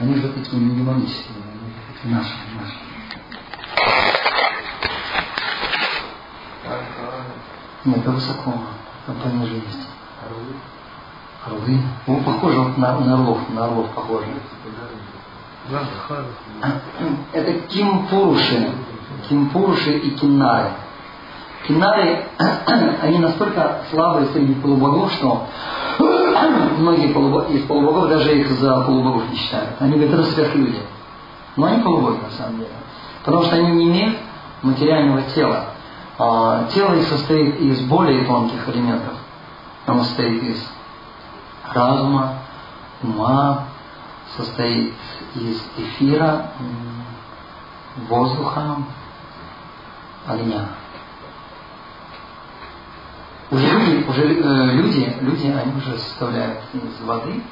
Они 0.00 0.16
же 0.16 0.28
такие 0.28 0.60
не 0.60 0.74
демонические, 0.74 1.36
они 1.36 1.72
такие 1.94 2.14
наши, 2.14 2.32
наши. 2.60 2.74
Нет, 7.84 7.98
это 7.98 8.10
высоко, 8.10 8.54
там 9.06 9.16
пониже 9.16 9.54
есть. 9.54 9.88
Орлы? 11.46 11.78
Ну, 12.06 12.20
похоже 12.22 12.58
вот 12.58 12.78
на, 12.78 12.98
на 13.00 13.14
орлов, 13.14 13.38
на 13.50 13.64
орлов 13.66 13.90
похоже. 13.94 14.26
Это 17.32 17.52
кимпуруши. 17.68 18.72
Кимпуруши 19.28 19.98
и 19.98 20.10
киннары. 20.12 20.70
Киннары, 21.68 22.24
они 23.02 23.18
настолько 23.18 23.82
слабые 23.90 24.28
среди 24.32 24.54
полубогов, 24.54 25.12
что 25.12 25.46
многие 26.78 27.08
из 27.56 27.66
полубогов 27.66 28.08
даже 28.08 28.38
их 28.38 28.50
за 28.50 28.80
полубогов 28.82 29.30
не 29.30 29.36
считают. 29.36 29.70
Они 29.80 29.96
говорят, 29.96 30.14
это 30.14 30.24
сверхлюди. 30.32 30.80
Но 31.56 31.66
они 31.66 31.82
полубоги 31.82 32.18
на 32.20 32.30
самом 32.30 32.58
деле. 32.58 32.70
Потому 33.24 33.44
что 33.44 33.56
они 33.56 33.70
не 33.72 33.84
имеют 33.84 34.18
материального 34.62 35.22
тела. 35.34 35.66
А, 36.18 36.64
тело 36.72 36.94
их 36.94 37.06
состоит 37.08 37.60
из 37.60 37.80
более 37.82 38.24
тонких 38.24 38.68
элементов. 38.68 39.14
Оно 39.86 40.04
состоит 40.04 40.42
из 40.42 40.68
разума, 41.72 42.38
ума, 43.02 43.64
состоит 44.36 44.94
из 45.34 45.62
эфира, 45.76 46.50
воздуха, 48.08 48.76
огня. 50.26 50.68
Уже 53.50 53.70
люди, 53.70 54.04
уже 54.08 54.22
э, 54.22 54.72
люди, 54.72 55.16
люди, 55.20 55.46
они 55.48 55.76
уже 55.76 55.98
составляют 55.98 56.60
из 56.72 57.00
воды, 57.06 57.42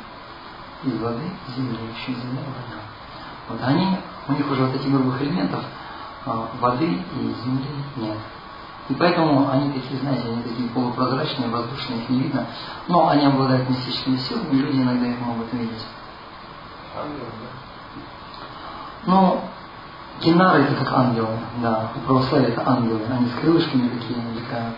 из 0.84 0.98
воды, 0.98 1.22
земли, 1.54 1.78
еще 1.96 2.12
земля, 2.12 2.40
вода. 2.46 2.82
Вот 3.48 3.60
они, 3.62 3.98
у 4.28 4.32
них 4.32 4.50
уже 4.50 4.64
вот 4.64 4.74
этих 4.74 4.90
грубых 4.90 5.20
элементов 5.20 5.64
э, 6.26 6.30
воды 6.60 6.86
и 6.86 7.34
земли 7.44 7.66
нет. 7.96 8.18
И 8.88 8.94
поэтому 8.94 9.48
они 9.50 9.72
такие, 9.72 10.00
знаете, 10.00 10.28
они 10.28 10.42
такие 10.42 10.68
полупрозрачные, 10.70 11.48
воздушные, 11.48 12.00
их 12.00 12.08
не 12.08 12.20
видно. 12.20 12.46
Но 12.88 13.08
они 13.08 13.26
обладают 13.26 13.68
мистическими 13.68 14.16
силами, 14.16 14.54
и 14.54 14.56
люди 14.56 14.76
иногда 14.82 15.06
их 15.06 15.20
могут 15.20 15.52
видеть. 15.52 15.84
Ну, 19.06 19.40
кинары 20.20 20.62
это 20.64 20.84
как 20.84 20.92
ангелы, 20.92 21.38
да. 21.58 21.90
У 21.94 22.00
православия 22.00 22.48
это 22.48 22.68
ангелы. 22.68 23.00
Они 23.10 23.28
с 23.28 23.40
крылышками 23.40 23.88
такие 23.88 24.18
летают. 24.34 24.74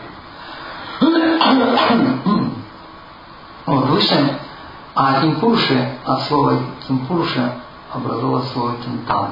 Вот, 3.66 3.86
выше. 3.86 4.38
А 4.94 5.20
кимпурши, 5.20 5.98
от 6.04 6.22
слова 6.22 6.58
кимпурши 6.86 7.52
образовалось 7.92 8.48
слово 8.52 8.74
кентавр. 8.84 9.30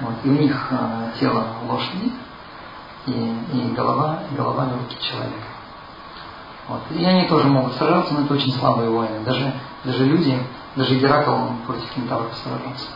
Вот, 0.00 0.14
и 0.24 0.28
у 0.28 0.32
них 0.32 0.68
э, 0.70 1.10
тело 1.18 1.44
лошади, 1.68 2.12
и, 3.06 3.36
и 3.52 3.72
голова, 3.76 4.20
и 4.30 4.34
голова 4.34 4.64
руки 4.64 4.96
человека. 5.02 5.50
Вот. 6.68 6.82
И 6.90 7.04
они 7.04 7.24
тоже 7.24 7.48
могут 7.48 7.74
сражаться, 7.74 8.14
но 8.14 8.22
это 8.22 8.34
очень 8.34 8.52
слабые 8.52 8.90
воины. 8.90 9.24
Даже, 9.24 9.52
даже 9.84 10.04
люди, 10.04 10.40
даже 10.76 10.94
Геракл 10.94 11.52
против 11.66 11.90
кентавров 11.90 12.32
сражался. 12.36 12.86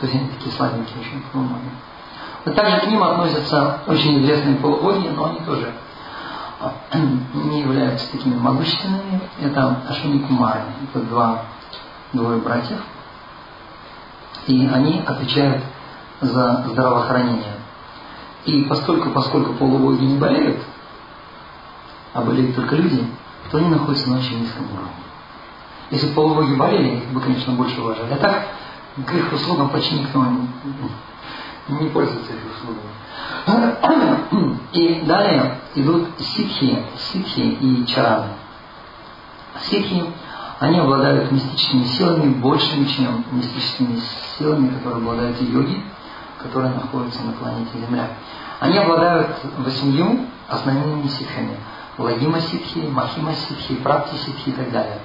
То 0.00 0.06
есть 0.06 0.14
они 0.14 0.28
такие 0.28 0.52
слабенькие 0.52 1.00
очень 1.00 1.22
полумаги. 1.32 1.70
Вот 2.44 2.54
также 2.54 2.80
к 2.80 2.86
ним 2.86 3.02
относятся 3.02 3.80
очень 3.86 4.22
известные 4.22 4.56
полубоги, 4.56 5.08
но 5.08 5.26
они 5.26 5.40
тоже 5.40 5.72
а, 5.72 5.72
не 7.34 7.60
являются 7.60 8.10
такими 8.12 8.34
могущественными. 8.34 9.20
Это 9.40 9.82
Ашвини 9.88 10.20
Кумары. 10.20 10.62
Это 10.82 11.04
два, 11.04 11.42
двое 12.12 12.38
братьев. 12.38 12.80
И 14.46 14.66
они 14.66 15.02
отвечают 15.06 15.62
за 16.20 16.64
здравоохранение 16.68 17.60
и 18.44 18.62
поскольку, 18.64 19.10
поскольку 19.10 19.54
полубоги 19.54 20.04
не 20.04 20.18
болеют, 20.18 20.58
а 22.14 22.22
болеют 22.22 22.56
только 22.56 22.76
люди, 22.76 23.06
то 23.50 23.58
они 23.58 23.68
находятся 23.68 24.10
на 24.10 24.18
очень 24.18 24.40
низком 24.40 24.64
уровне. 24.72 24.90
Если 25.90 26.08
бы 26.08 26.14
полубоги 26.14 26.54
болели, 26.54 26.98
их 26.98 27.12
бы, 27.12 27.20
конечно, 27.20 27.52
больше 27.52 27.80
уважали. 27.80 28.12
А 28.12 28.16
так, 28.16 28.46
к 29.06 29.14
их 29.14 29.32
услугам 29.32 29.68
почти 29.68 29.98
никто 29.98 30.24
не, 31.70 31.88
пользуется 31.88 32.32
их 32.32 32.40
услугами. 32.54 32.90
И 34.72 35.02
далее 35.06 35.58
идут 35.74 36.08
ситхи, 36.18 36.84
ситхи 36.96 37.40
и 37.40 37.86
чараны. 37.86 38.28
Ситхи, 39.62 40.04
они 40.58 40.78
обладают 40.78 41.32
мистическими 41.32 41.84
силами 41.84 42.34
большими, 42.34 42.84
чем 42.84 43.24
мистическими 43.32 43.98
силами, 44.38 44.68
которые 44.68 44.98
обладают 44.98 45.40
йоги, 45.40 45.82
которые 46.42 46.74
находятся 46.74 47.22
на 47.22 47.32
планете 47.32 47.70
Земля. 47.86 48.08
Они 48.60 48.76
обладают 48.78 49.30
восемью 49.58 50.26
основными 50.48 51.08
ситхами. 51.08 51.56
Лагима 51.98 52.40
ситхи, 52.40 52.78
махима 52.90 53.34
ситхи, 53.34 53.74
прапти 53.76 54.16
ситхи 54.16 54.50
и 54.50 54.52
так 54.52 54.70
далее. 54.70 54.98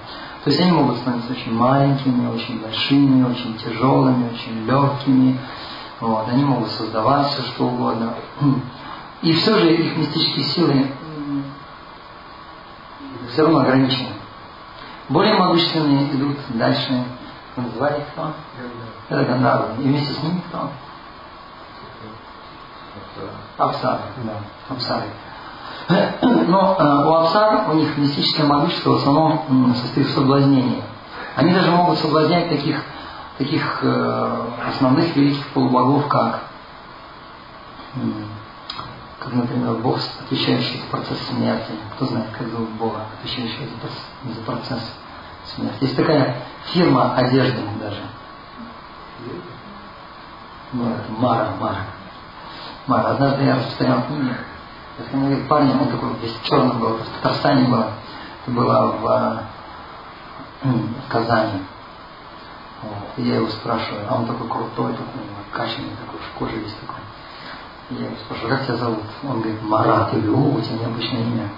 То 0.43 0.49
есть 0.51 0.61
они 0.61 0.71
могут 0.71 0.97
становиться 0.97 1.31
очень 1.31 1.53
маленькими, 1.53 2.27
очень 2.27 2.59
большими, 2.59 3.23
очень 3.23 3.57
тяжелыми, 3.57 4.29
очень 4.31 4.65
легкими. 4.65 5.39
Вот. 6.01 6.27
Они 6.29 6.43
могут 6.43 6.69
создавать 6.71 7.27
все 7.27 7.41
что 7.43 7.67
угодно. 7.67 8.13
И 9.21 9.33
все 9.33 9.57
же 9.57 9.73
их 9.73 9.97
мистические 9.97 10.45
силы 10.45 10.91
все 13.31 13.43
равно 13.43 13.59
ограничены. 13.59 14.09
Более 15.09 15.35
могущественные 15.35 16.11
идут 16.15 16.37
дальше. 16.49 17.03
Вы 17.55 17.63
называли 17.63 18.03
кто? 18.11 18.33
Это 19.09 19.23
Гандавы. 19.23 19.81
И 19.81 19.83
вместе 19.83 20.13
с 20.13 20.23
ними 20.23 20.41
кто? 20.47 20.69
Апсары, 23.57 24.01
да, 24.23 24.33
апсары. 24.69 25.05
Но 26.47 26.75
э, 26.77 27.07
у 27.07 27.13
апсар, 27.13 27.69
у 27.69 27.73
них 27.73 27.97
мистическое 27.97 28.45
могущество 28.45 28.91
в 28.91 28.95
основном 28.95 29.73
состоит 29.75 30.07
в 30.07 30.13
соблазнении. 30.13 30.83
Они 31.35 31.53
даже 31.53 31.71
могут 31.71 31.99
соблазнять 31.99 32.49
таких, 32.49 32.81
таких 33.37 33.79
э, 33.83 34.47
основных 34.69 35.15
великих 35.15 35.47
полубогов, 35.49 36.07
как, 36.07 36.43
как, 39.19 39.33
например, 39.33 39.73
Бог, 39.75 39.99
отвечающий 40.23 40.79
за 40.79 40.87
процесс 40.87 41.19
смерти. 41.27 41.71
Кто 41.95 42.05
знает, 42.05 42.27
как 42.37 42.47
зовут 42.47 42.69
Бога, 42.71 43.01
отвечающего 43.19 43.65
за, 44.25 44.33
за 44.33 44.41
процесс 44.41 44.93
смерти. 45.55 45.77
Есть 45.81 45.95
такая 45.95 46.43
фирма 46.73 47.15
одежды 47.15 47.61
даже. 47.79 48.01
Нет, 50.73 51.09
Мара, 51.09 51.55
Мара. 51.59 51.85
Мара. 52.87 53.11
Однажды 53.11 53.43
я 53.43 53.55
распространял 53.55 54.03
книги, 54.03 54.35
я 54.97 55.05
остановил 55.05 55.47
парня, 55.47 55.73
он 55.79 55.89
такой 55.89 56.09
весь 56.21 56.37
черный 56.43 56.75
был, 56.75 56.97
в 56.97 57.07
Татарстане 57.21 57.67
было, 57.67 57.91
это 58.43 58.51
было 58.51 58.91
в, 59.01 59.43
в 60.63 61.09
Казани. 61.09 61.61
И 63.17 63.23
я 63.23 63.35
его 63.35 63.47
спрашиваю, 63.47 64.05
а 64.09 64.15
он 64.15 64.25
такой 64.25 64.47
крутой, 64.47 64.93
такой 64.93 65.21
каченый, 65.51 65.91
такой, 66.05 66.19
в 66.19 66.37
коже 66.37 66.57
весь 66.57 66.73
такой. 66.73 67.01
И 67.91 68.01
я 68.01 68.07
его 68.07 68.15
спрашиваю, 68.25 68.49
как 68.57 68.65
тебя 68.65 68.77
зовут? 68.77 69.03
Он 69.23 69.41
говорит, 69.41 69.61
Марат. 69.63 70.13
Я 70.13 70.19
говорю, 70.19 70.55
у 70.55 70.61
тебя 70.61 70.77
необычное 70.77 71.21
имя. 71.21 71.49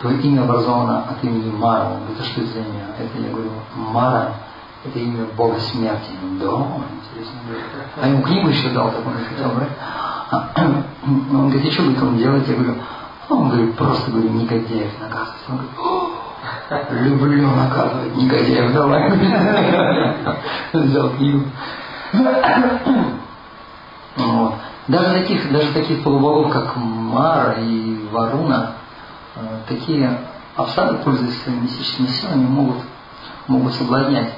Твое 0.00 0.20
имя 0.20 0.42
образовано 0.42 1.04
от 1.08 1.24
имени 1.24 1.50
Мара. 1.50 1.90
Он 1.90 2.00
говорит, 2.00 2.20
а 2.20 2.24
что 2.24 2.40
это 2.42 2.50
за 2.52 2.58
имя? 2.60 2.94
Это 2.98 3.18
я 3.18 3.30
говорю, 3.30 3.50
Мара 3.74 4.34
это 4.84 4.98
имя 4.98 5.24
Бога 5.36 5.58
смерти. 5.60 6.10
Да, 6.40 6.46
интересно. 6.46 7.40
А 8.00 8.08
ему 8.08 8.22
книгу 8.22 8.48
еще 8.48 8.70
дал, 8.70 8.90
так 8.90 9.06
он 9.06 9.14
хотел 9.14 9.50
брать. 9.50 9.70
Он 11.06 11.48
говорит, 11.48 11.64
и 11.64 11.70
что 11.70 11.82
вы 11.82 11.94
там 11.94 12.16
делаете? 12.18 12.52
Я 12.52 12.58
говорю, 12.58 12.74
«Ну, 13.30 13.38
он 13.38 13.48
говорит, 13.48 13.74
просто 13.76 14.10
говорю, 14.10 14.28
негодяев 14.30 15.00
наказывать. 15.00 15.40
Он 15.48 15.56
говорит, 15.56 15.72
люблю 16.90 17.50
наказывать 17.50 18.16
негодяев, 18.16 18.72
давай. 18.72 19.12
Взял. 20.72 21.10
Даже 24.86 25.12
таких, 25.20 25.50
даже 25.50 25.72
таких 25.72 26.02
полубогов, 26.02 26.52
как 26.52 26.76
Мара 26.76 27.54
и 27.54 28.06
Варуна, 28.12 28.72
э, 29.34 29.40
такие 29.66 30.18
обсады, 30.56 30.98
пользуясь 30.98 31.40
своими 31.42 31.62
мистическими 31.62 32.06
силами, 32.06 32.46
могут, 32.46 32.82
могут 33.48 33.72
соблазнять. 33.74 34.34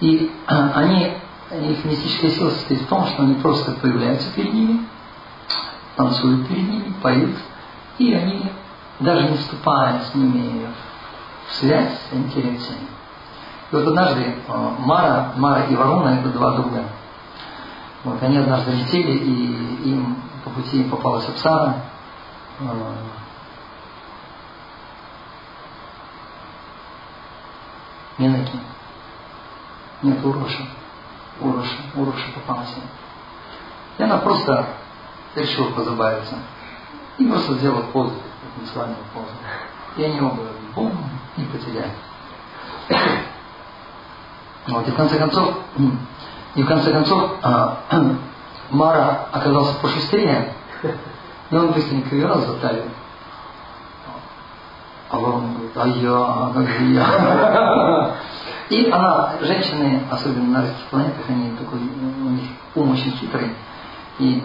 И 0.00 0.30
они, 0.46 1.12
их 1.50 1.84
мистическая 1.84 2.30
сила 2.30 2.50
состоит 2.50 2.80
в 2.80 2.86
том, 2.88 3.06
что 3.06 3.22
они 3.22 3.34
просто 3.34 3.72
появляются 3.72 4.28
перед 4.34 4.52
ними, 4.52 4.80
танцуют 5.94 6.48
перед 6.48 6.68
ними, 6.68 6.92
поют, 7.00 7.36
и 7.98 8.12
они, 8.12 8.50
даже 8.98 9.30
не 9.30 9.36
вступая 9.36 10.00
с 10.10 10.14
ними 10.14 10.66
связь, 11.50 11.98
они 12.12 12.30
теряются. 12.30 12.72
И 12.72 13.76
вот 13.76 13.86
однажды 13.86 14.22
э, 14.22 14.70
Мара, 14.78 15.32
Мара 15.36 15.64
и 15.64 15.74
Варона 15.74 16.20
это 16.20 16.28
два 16.30 16.52
друга. 16.56 16.84
Вот, 18.04 18.22
они 18.22 18.38
однажды 18.38 18.72
летели, 18.72 19.12
и 19.12 19.90
им 19.90 20.16
по 20.44 20.50
пути 20.50 20.84
попалась 20.84 21.28
Апсара, 21.28 21.82
э, 22.60 22.64
Минаки. 28.18 28.58
Нет, 30.02 30.24
Уроша. 30.24 30.62
Уроша. 31.40 31.76
Уроша 31.94 32.28
попалась. 32.34 32.74
И 33.98 34.02
она 34.02 34.18
просто 34.18 34.66
решила 35.34 35.70
позабавиться. 35.72 36.36
И 37.18 37.26
просто 37.26 37.54
сделала 37.54 37.82
позу, 37.82 38.14
танцевальную 38.56 39.04
позу. 39.12 39.32
И 39.96 40.04
они 40.04 40.20
оба 40.20 40.42
бум, 40.74 40.92
и 41.36 41.42
потеряли. 41.42 41.92
Вот, 44.68 44.86
и 44.86 44.90
в 44.90 44.96
конце 44.96 45.18
концов, 45.18 45.54
и 46.54 46.62
в 46.62 46.66
конце 46.66 46.92
концов, 46.92 47.30
а, 47.42 47.78
Мара 48.70 49.28
оказался 49.32 49.74
пошустрее, 49.80 50.52
и 51.50 51.56
он 51.56 51.72
быстренько 51.72 52.14
ее 52.14 52.26
раз 52.26 52.46
за 52.46 52.54
талию. 52.54 52.90
А 55.08 55.18
он 55.18 55.54
говорит, 55.54 55.76
а 55.76 55.86
я, 55.86 56.52
как 56.52 56.68
же 56.68 56.84
я? 56.86 58.16
И 58.68 58.90
она, 58.90 59.34
женщины, 59.40 60.02
особенно 60.10 60.58
на 60.58 60.62
русских 60.62 60.84
планетах, 60.90 61.24
они 61.28 61.56
такой, 61.56 61.78
у 61.78 62.28
них 62.30 62.48
ум 62.74 62.90
очень 62.90 63.12
хитрый. 63.12 63.54
И 64.18 64.42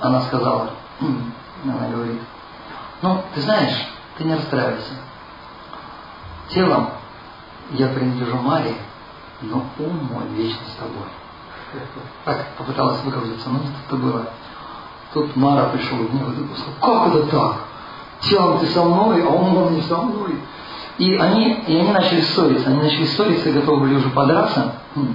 она 0.00 0.22
сказала, 0.22 0.70
она 1.00 1.88
говорит, 1.92 2.20
ну, 3.02 3.20
ты 3.34 3.42
знаешь, 3.42 3.86
ты 4.18 4.24
не 4.24 4.34
расстраивайся. 4.34 4.94
Телом 6.48 6.90
я 7.70 7.88
принадлежу 7.88 8.36
Маре, 8.38 8.74
но 9.42 9.64
ум 9.78 10.08
мой 10.12 10.26
вечно 10.34 10.60
с 10.66 10.74
тобой. 10.74 11.06
Так 12.24 12.46
попыталась 12.56 13.02
выкрутиться, 13.04 13.48
но 13.48 13.58
не 13.58 13.66
тут-то 13.66 13.96
было. 13.96 14.26
Тут 15.14 15.36
Мара 15.36 15.68
пришел 15.68 15.98
в 15.98 16.10
гнев 16.10 16.28
и 16.30 16.56
сказал, 16.56 16.74
как 16.80 17.14
это 17.14 17.26
так? 17.28 17.56
Телом 18.20 18.58
ты 18.58 18.66
со 18.66 18.82
мной, 18.82 19.22
а 19.22 19.28
умом 19.28 19.74
не 19.74 19.82
со 19.82 19.96
мной. 19.96 20.36
И 20.98 21.14
они, 21.14 21.52
и 21.66 21.76
они 21.76 21.92
начали 21.92 22.20
ссориться. 22.22 22.68
Они 22.68 22.82
начали 22.82 23.06
ссориться 23.06 23.48
и 23.48 23.52
готовы 23.52 23.82
были 23.82 23.94
уже 23.94 24.08
подраться. 24.10 24.74
Хм. 24.96 25.14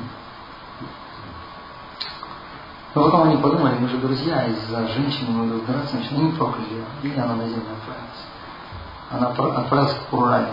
Но 2.95 3.03
потом 3.03 3.23
они 3.23 3.37
подумали, 3.37 3.75
мы 3.79 3.89
же 3.89 3.97
друзья, 3.97 4.45
из-за 4.45 4.87
женщины 4.87 5.31
мы 5.31 5.45
будем 5.45 5.65
драться, 5.65 5.97
значит, 5.97 6.11
они 6.13 6.31
прокляли. 6.31 6.85
И 7.01 7.19
она 7.19 7.35
на 7.35 7.47
землю 7.47 7.65
отправилась. 7.75 8.32
Она 9.13 9.27
отправилась 9.27 9.93
к 9.93 10.09
Пуране. 10.09 10.47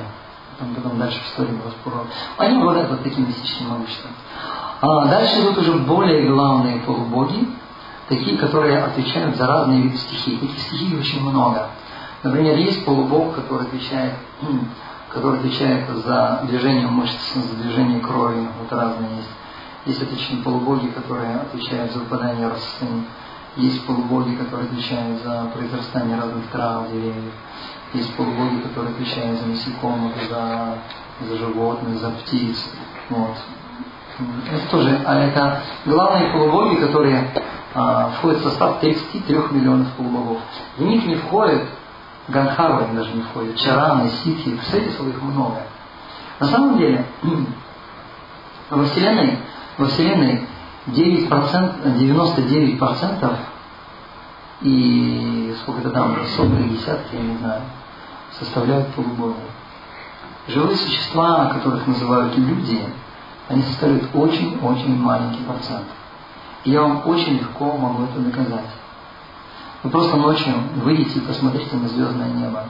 Там 0.59 0.75
потом 0.75 0.99
дальше 0.99 1.19
в 1.21 1.27
истории 1.29 1.53
была 1.53 1.73
Пурана. 1.83 2.11
Они 2.37 2.57
обладают 2.59 2.91
вот 2.91 3.03
таким 3.03 3.27
мистическим 3.27 3.71
могуществом. 3.71 4.11
А 4.83 5.07
дальше 5.07 5.41
идут 5.41 5.59
уже 5.59 5.73
более 5.73 6.29
главные 6.29 6.81
полубоги, 6.81 7.49
такие, 8.09 8.37
которые 8.37 8.83
отвечают 8.85 9.37
за 9.37 9.47
разные 9.47 9.83
виды 9.83 9.97
стихий. 9.97 10.37
Таких 10.37 10.59
стихий 10.59 10.99
очень 10.99 11.23
много. 11.23 11.69
Например, 12.23 12.57
есть 12.57 12.85
полубог, 12.85 13.35
который 13.35 13.67
отвечает, 13.67 14.15
который 15.09 15.39
отвечает 15.39 15.89
за 16.05 16.41
движение 16.45 16.87
мышц, 16.87 17.35
за 17.35 17.57
движение 17.57 18.01
крови, 18.01 18.47
вот 18.61 18.71
разные 18.79 19.17
есть. 19.17 19.31
Есть 19.87 20.03
отличные 20.03 20.43
полубоги, 20.43 20.89
которые 20.89 21.37
отвечают 21.37 21.93
за 21.93 22.01
выпадание 22.01 22.49
ростын. 22.49 23.07
Есть 23.57 23.85
полубоги, 23.87 24.35
которые 24.37 24.69
отвечают 24.69 25.23
за 25.23 25.51
произрастание 25.55 26.19
разных 26.19 26.47
трав, 26.53 26.89
деревьев. 26.91 27.33
Есть 27.93 28.15
полубоги, 28.15 28.61
которые 28.61 28.93
отвечают 28.93 29.41
за 29.41 29.47
насекомых, 29.47 30.13
за, 30.29 30.79
за 31.29 31.37
животных, 31.37 31.99
за 31.99 32.11
птиц. 32.11 32.57
Вот. 33.09 33.37
Это 34.53 34.71
тоже, 34.71 35.01
а 35.05 35.19
это 35.19 35.63
главные 35.87 36.33
полубоги, 36.33 36.77
которые 36.77 37.33
а, 37.75 38.11
входят 38.11 38.41
в 38.41 38.45
состав 38.45 38.81
33 38.81 39.37
миллионов 39.51 39.89
полубогов. 39.95 40.39
В 40.77 40.83
них 40.83 41.05
не 41.07 41.17
входят 41.17 41.63
Ганхарвы 42.31 42.95
даже 42.95 43.13
не 43.13 43.23
входят, 43.23 43.57
Чараны, 43.57 44.09
Ситхи, 44.09 44.51
представляете, 44.53 44.97
их 45.09 45.23
много. 45.23 45.63
На 46.39 46.47
самом 46.47 46.79
деле, 46.79 47.05
во 48.71 48.85
Вселенной, 48.85 49.39
во 49.77 49.87
Вселенной 49.87 50.47
9%, 50.93 51.99
99% 51.99 53.37
и 54.63 55.55
сколько-то 55.63 55.91
там, 55.91 56.17
сотни, 56.37 56.69
десятки, 56.69 57.15
я 57.15 57.23
не 57.23 57.37
знаю, 57.39 57.63
составляют 58.39 58.95
полубогов. 58.95 59.37
Живые 60.49 60.77
существа, 60.77 61.47
которых 61.55 61.87
называют 61.87 62.37
люди, 62.37 62.83
они 63.49 63.63
составляют 63.63 64.09
очень-очень 64.15 64.97
маленький 64.97 65.43
процент. 65.45 65.87
И 66.65 66.71
я 66.71 66.83
вам 66.83 67.07
очень 67.07 67.39
легко 67.39 67.77
могу 67.77 68.05
это 68.05 68.19
доказать. 68.21 68.71
Вы 69.83 69.91
просто 69.91 70.17
ночью 70.17 70.55
выйдете 70.77 71.21
и 71.21 71.23
посмотрите 71.23 71.75
на 71.77 71.89
звездное 71.89 72.29
небо. 72.29 72.65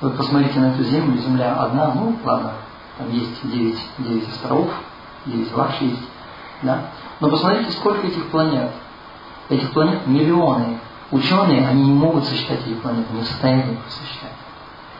Вы 0.00 0.10
посмотрите 0.10 0.60
на 0.60 0.72
эту 0.72 0.84
землю, 0.84 1.18
земля 1.18 1.56
одна, 1.56 1.92
ну 1.94 2.16
ладно, 2.24 2.52
там 2.98 3.10
есть 3.10 3.40
9, 3.42 3.78
9 3.98 4.28
островов, 4.28 4.70
9 5.26 5.52
ваш 5.52 5.80
есть, 5.80 6.02
да? 6.62 6.90
Но 7.20 7.30
посмотрите, 7.30 7.72
сколько 7.72 8.06
этих 8.06 8.26
планет. 8.28 8.70
Этих 9.48 9.72
планет 9.72 10.06
миллионы. 10.06 10.78
Ученые, 11.10 11.66
они 11.66 11.84
не 11.84 11.92
могут 11.92 12.24
сосчитать 12.24 12.60
эти 12.66 12.74
планеты, 12.74 13.12
не 13.12 13.22
в 13.22 13.26
состоянии 13.26 13.74
их 13.74 13.78
сосчитать. 13.88 14.32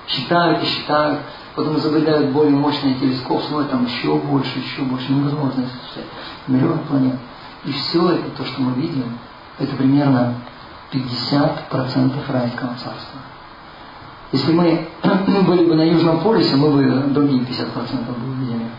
Считают 0.06 0.62
и 0.62 0.66
считают, 0.66 1.20
потом 1.56 1.76
изобретают 1.78 2.30
более 2.30 2.54
мощный 2.54 2.94
телескоп, 2.94 3.42
смотрят 3.42 3.70
там 3.70 3.84
еще 3.86 4.16
больше, 4.16 4.58
еще 4.60 4.82
больше, 4.82 5.12
невозможно 5.12 5.64
сосчитать. 5.64 6.10
Миллион 6.46 6.78
планет. 6.80 7.16
И 7.64 7.72
все 7.72 8.12
это, 8.12 8.30
то, 8.30 8.44
что 8.44 8.62
мы 8.62 8.80
видим, 8.80 9.18
это 9.58 9.74
примерно 9.74 10.34
50% 10.92 12.32
райского 12.32 12.74
царства. 12.74 13.20
Если 14.30 14.52
мы 14.52 14.88
были 15.46 15.64
бы 15.64 15.74
на 15.74 15.82
Южном 15.82 16.20
полюсе, 16.20 16.54
мы 16.56 16.70
бы 16.70 17.12
другие 17.12 17.42
50% 17.42 18.20
бы 18.20 18.30
увидели. 18.30 18.70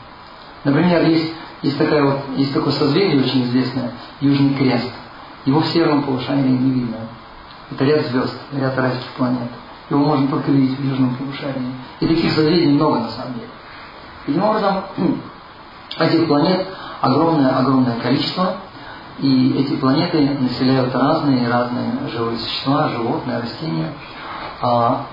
Например, 0.63 1.05
есть, 1.07 1.33
есть, 1.61 1.77
такая 1.77 2.03
вот, 2.03 2.19
есть 2.35 2.53
такое 2.53 2.73
созвездие 2.73 3.23
очень 3.23 3.43
известное, 3.45 3.91
Южный 4.21 4.53
Крест. 4.55 4.91
Его 5.45 5.61
в 5.61 5.67
северном 5.67 6.03
полушарии 6.03 6.41
не 6.41 6.71
видно. 6.71 6.97
Это 7.71 7.83
ряд 7.85 8.05
звезд, 8.07 8.35
ряд 8.53 8.77
райских 8.77 9.09
планет. 9.17 9.49
Его 9.89 10.01
можно 10.01 10.27
только 10.27 10.51
видеть 10.51 10.77
в 10.77 10.83
южном 10.83 11.15
полушарии. 11.15 11.73
И 11.99 12.07
таких 12.07 12.31
созвездий 12.31 12.71
много 12.71 12.99
на 12.99 13.09
самом 13.09 13.33
деле. 13.35 13.47
Таким 14.25 14.43
образом, 14.43 14.83
этих 15.99 16.27
планет 16.27 16.67
огромное-огромное 17.01 17.99
количество. 17.99 18.57
И 19.19 19.53
эти 19.57 19.75
планеты 19.77 20.37
населяют 20.39 20.93
разные 20.93 21.49
разные 21.49 21.93
живые 22.11 22.37
существа, 22.37 22.89
животные, 22.89 23.39
растения. 23.39 23.93
А 24.61 25.05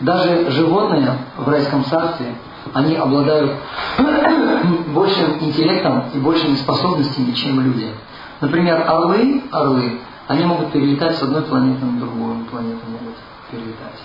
даже 0.00 0.50
животные 0.50 1.18
в 1.36 1.48
райском 1.48 1.84
царстве, 1.84 2.34
они 2.72 2.96
обладают 2.96 3.52
большим 4.88 5.38
интеллектом 5.40 6.04
и 6.14 6.18
большими 6.18 6.54
способностями, 6.56 7.32
чем 7.32 7.60
люди. 7.60 7.92
Например, 8.40 8.84
орлы, 8.88 9.42
орлы, 9.50 10.00
они 10.28 10.44
могут 10.44 10.72
перелетать 10.72 11.16
с 11.16 11.22
одной 11.22 11.42
планеты 11.42 11.84
на 11.84 11.98
другую 12.00 12.44
планету, 12.46 12.80
могут 12.86 13.14
перелетать. 13.50 14.00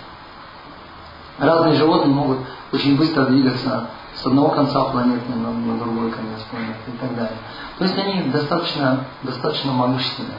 Разные 1.38 1.74
животные 1.74 2.14
могут 2.14 2.38
очень 2.72 2.96
быстро 2.98 3.24
двигаться 3.24 3.86
с 4.14 4.26
одного 4.26 4.50
конца 4.50 4.84
планеты 4.84 5.32
на, 5.34 5.50
на 5.50 5.78
другой 5.78 6.10
конец 6.10 6.40
планеты 6.50 6.78
и 6.88 6.96
так 6.98 7.14
далее. 7.14 7.38
То 7.78 7.84
есть 7.84 7.98
они 7.98 8.30
достаточно, 8.30 9.06
достаточно 9.22 9.72
могущественные. 9.72 10.34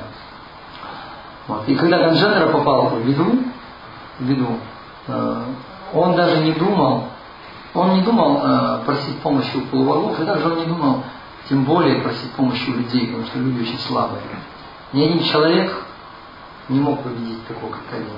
Вот. 1.48 1.68
И 1.68 1.76
когда 1.76 1.98
Ганджетера 1.98 2.52
попал 2.52 2.90
в 2.90 3.06
беду, 3.06 3.44
в 4.20 4.24
беду 4.24 4.58
э, 5.08 5.44
он 5.94 6.16
даже 6.16 6.38
не 6.42 6.52
думал, 6.52 7.06
он 7.74 7.94
не 7.96 8.02
думал 8.02 8.42
э, 8.44 8.82
просить 8.86 9.20
помощи 9.20 9.56
у 9.56 9.62
полубогов, 9.62 10.20
и 10.20 10.26
даже 10.26 10.48
он 10.48 10.60
не 10.60 10.66
думал 10.66 11.04
тем 11.48 11.64
более 11.64 12.02
просить 12.02 12.32
помощи 12.32 12.70
у 12.70 12.74
людей, 12.74 13.08
потому 13.08 13.26
что 13.26 13.40
люди 13.40 13.62
очень 13.62 13.80
слабые. 13.80 14.22
Ни 14.94 15.04
один 15.04 15.24
человек 15.24 15.86
не 16.70 16.80
мог 16.80 17.02
победить 17.02 17.46
такого, 17.48 17.72
как 17.72 17.82
Калина. 17.90 18.10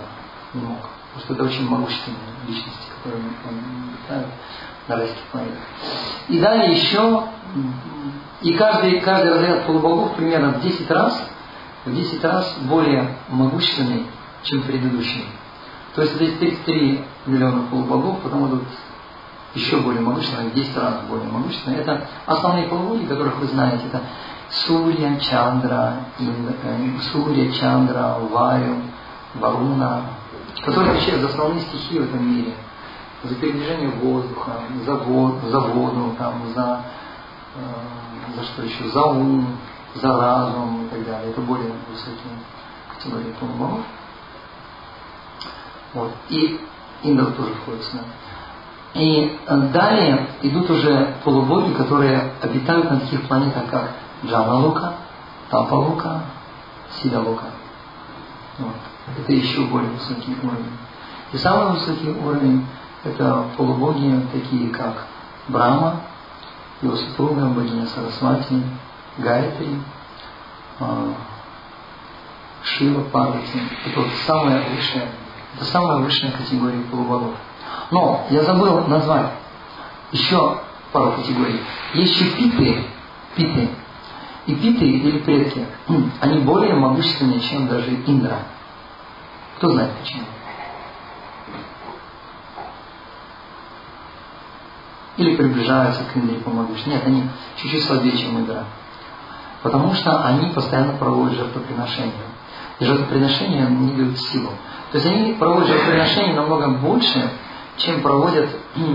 Не 0.54 0.62
мог. 0.62 0.80
Потому 1.14 1.24
что 1.24 1.34
это 1.34 1.44
очень 1.44 1.70
могущественные 1.70 2.20
личности, 2.48 2.88
которые 2.98 3.24
он 3.48 3.92
летают 3.92 4.28
на 4.88 4.96
райских 4.96 5.22
планетах. 5.32 5.60
И 6.28 6.40
далее 6.40 6.74
еще, 6.74 7.24
и 8.42 8.54
каждый, 8.54 9.00
каждый 9.02 9.34
разряд 9.34 9.66
полубогов 9.66 10.16
примерно 10.16 10.54
в 10.54 10.62
10 10.62 10.90
раз, 10.92 11.30
в 11.86 11.94
10 11.94 12.24
раз 12.24 12.58
более 12.62 13.16
могущественный, 13.30 14.06
чем 14.44 14.64
предыдущий. 14.64 15.26
То 15.96 16.02
есть 16.02 16.16
здесь 16.16 16.38
33 16.40 17.06
миллиона 17.28 17.64
полубогов, 17.70 18.20
потом 18.22 18.48
идут 18.48 18.64
еще 19.54 19.78
более 19.78 20.02
могущественные, 20.02 20.50
в 20.50 20.54
10 20.54 20.78
раз 20.78 20.94
более 21.10 21.30
могущественные. 21.30 21.82
Это 21.82 22.08
основные 22.26 22.68
полубоги, 22.68 23.06
которых 23.06 23.38
вы 23.40 23.48
знаете. 23.48 23.86
Это 23.88 24.02
Сурья, 24.50 25.20
Чандра, 25.20 26.06
э, 26.20 27.00
Сурья, 27.12 27.52
Чандра, 27.52 28.18
Варю, 28.32 28.76
Варуна, 29.36 30.02
которые 30.64 30.94
отвечают 30.94 31.22
за 31.22 31.30
основные 31.30 31.62
стихии 31.62 32.00
в 32.00 32.04
этом 32.04 32.28
мире– 32.28 32.54
за 33.24 33.36
передвижение 33.36 33.90
воздуха, 33.90 34.52
за, 34.86 34.96
вод, 34.96 35.36
за 35.50 35.60
воду, 35.60 36.16
там, 36.18 36.42
за, 36.54 36.82
э, 37.56 38.36
за 38.36 38.44
что 38.44 38.64
еще, 38.64 38.90
за 38.90 39.02
ум, 39.02 39.58
за 39.96 40.08
разум 40.08 40.86
и 40.86 40.90
так 40.90 41.06
далее. 41.06 41.32
Это 41.32 41.42
более 41.42 41.72
высокие 41.90 42.38
категории 42.94 43.34
полубогов. 43.40 43.86
Вот. 45.94 46.12
И 46.30 46.60
Индра 47.04 47.28
тоже 47.28 47.54
входит 47.56 47.84
сюда. 47.84 48.04
И 48.94 49.40
э, 49.48 49.58
далее 49.74 50.28
идут 50.44 50.70
уже 50.70 51.16
полубоги, 51.24 51.74
которые 51.74 52.32
обитают 52.42 52.92
на 52.92 53.00
таких 53.00 53.28
планетах, 53.28 53.66
как 53.70 53.92
Джана 54.24 54.56
Лука, 54.58 54.94
Тапа 55.50 55.74
Лука, 55.76 56.22
Сида 56.92 57.20
Лука. 57.20 57.46
Вот. 58.60 58.76
Это 59.18 59.32
еще 59.34 59.62
более 59.62 59.90
высокий 59.90 60.38
уровень. 60.44 60.72
И 61.32 61.38
самый 61.38 61.74
высокий 61.74 62.10
уровень– 62.10 62.66
это 63.04 63.46
полубоги, 63.58 64.28
такие 64.32 64.70
как 64.70 65.08
Брама, 65.48 66.02
его 66.82 66.96
супруга, 66.96 67.48
богиня 67.48 67.88
Сарасвати, 67.88 68.62
Гайтри, 69.18 69.80
э, 70.80 71.14
Шива, 72.64 73.02
Парвати. 73.06 73.60
Это 73.88 74.00
вот 74.00 74.10
самая 74.28 74.70
высшая, 74.70 75.08
это 75.56 75.66
самая 75.66 75.98
высшая 75.98 76.32
категория 76.32 76.82
полубогов. 76.92 77.34
Но 77.94 78.26
я 78.32 78.42
забыл 78.42 78.88
назвать 78.88 79.34
еще 80.12 80.58
пару 80.92 81.12
категорий. 81.12 81.62
Есть 81.94 82.20
еще 82.20 82.32
питы, 82.32 82.86
питы. 83.36 83.70
И 84.48 84.56
питы 84.56 84.84
или 84.84 85.20
предки, 85.20 85.64
они 86.20 86.40
более 86.40 86.74
могущественные, 86.74 87.40
чем 87.40 87.68
даже 87.68 87.92
Индра. 88.08 88.40
Кто 89.58 89.70
знает 89.70 89.92
почему? 90.02 90.24
Или 95.18 95.36
приближаются 95.36 96.04
к 96.12 96.18
Индре 96.18 96.40
по 96.40 96.50
могуществу. 96.50 96.94
Нет, 96.94 97.06
они 97.06 97.30
чуть-чуть 97.58 97.84
слабее, 97.84 98.18
чем 98.18 98.40
Индра. 98.40 98.66
Потому 99.62 99.94
что 99.94 100.26
они 100.26 100.50
постоянно 100.50 100.94
проводят 100.94 101.38
жертвоприношения. 101.38 102.14
И 102.80 102.86
жертвоприношения 102.86 103.68
не 103.68 103.96
дают 103.96 104.20
силу. 104.20 104.50
То 104.92 104.98
есть 104.98 105.06
они 105.06 105.34
проводят 105.34 105.68
жертвоприношения 105.68 106.34
намного 106.34 106.70
больше, 106.70 107.30
чем 107.78 108.02
проводят, 108.02 108.50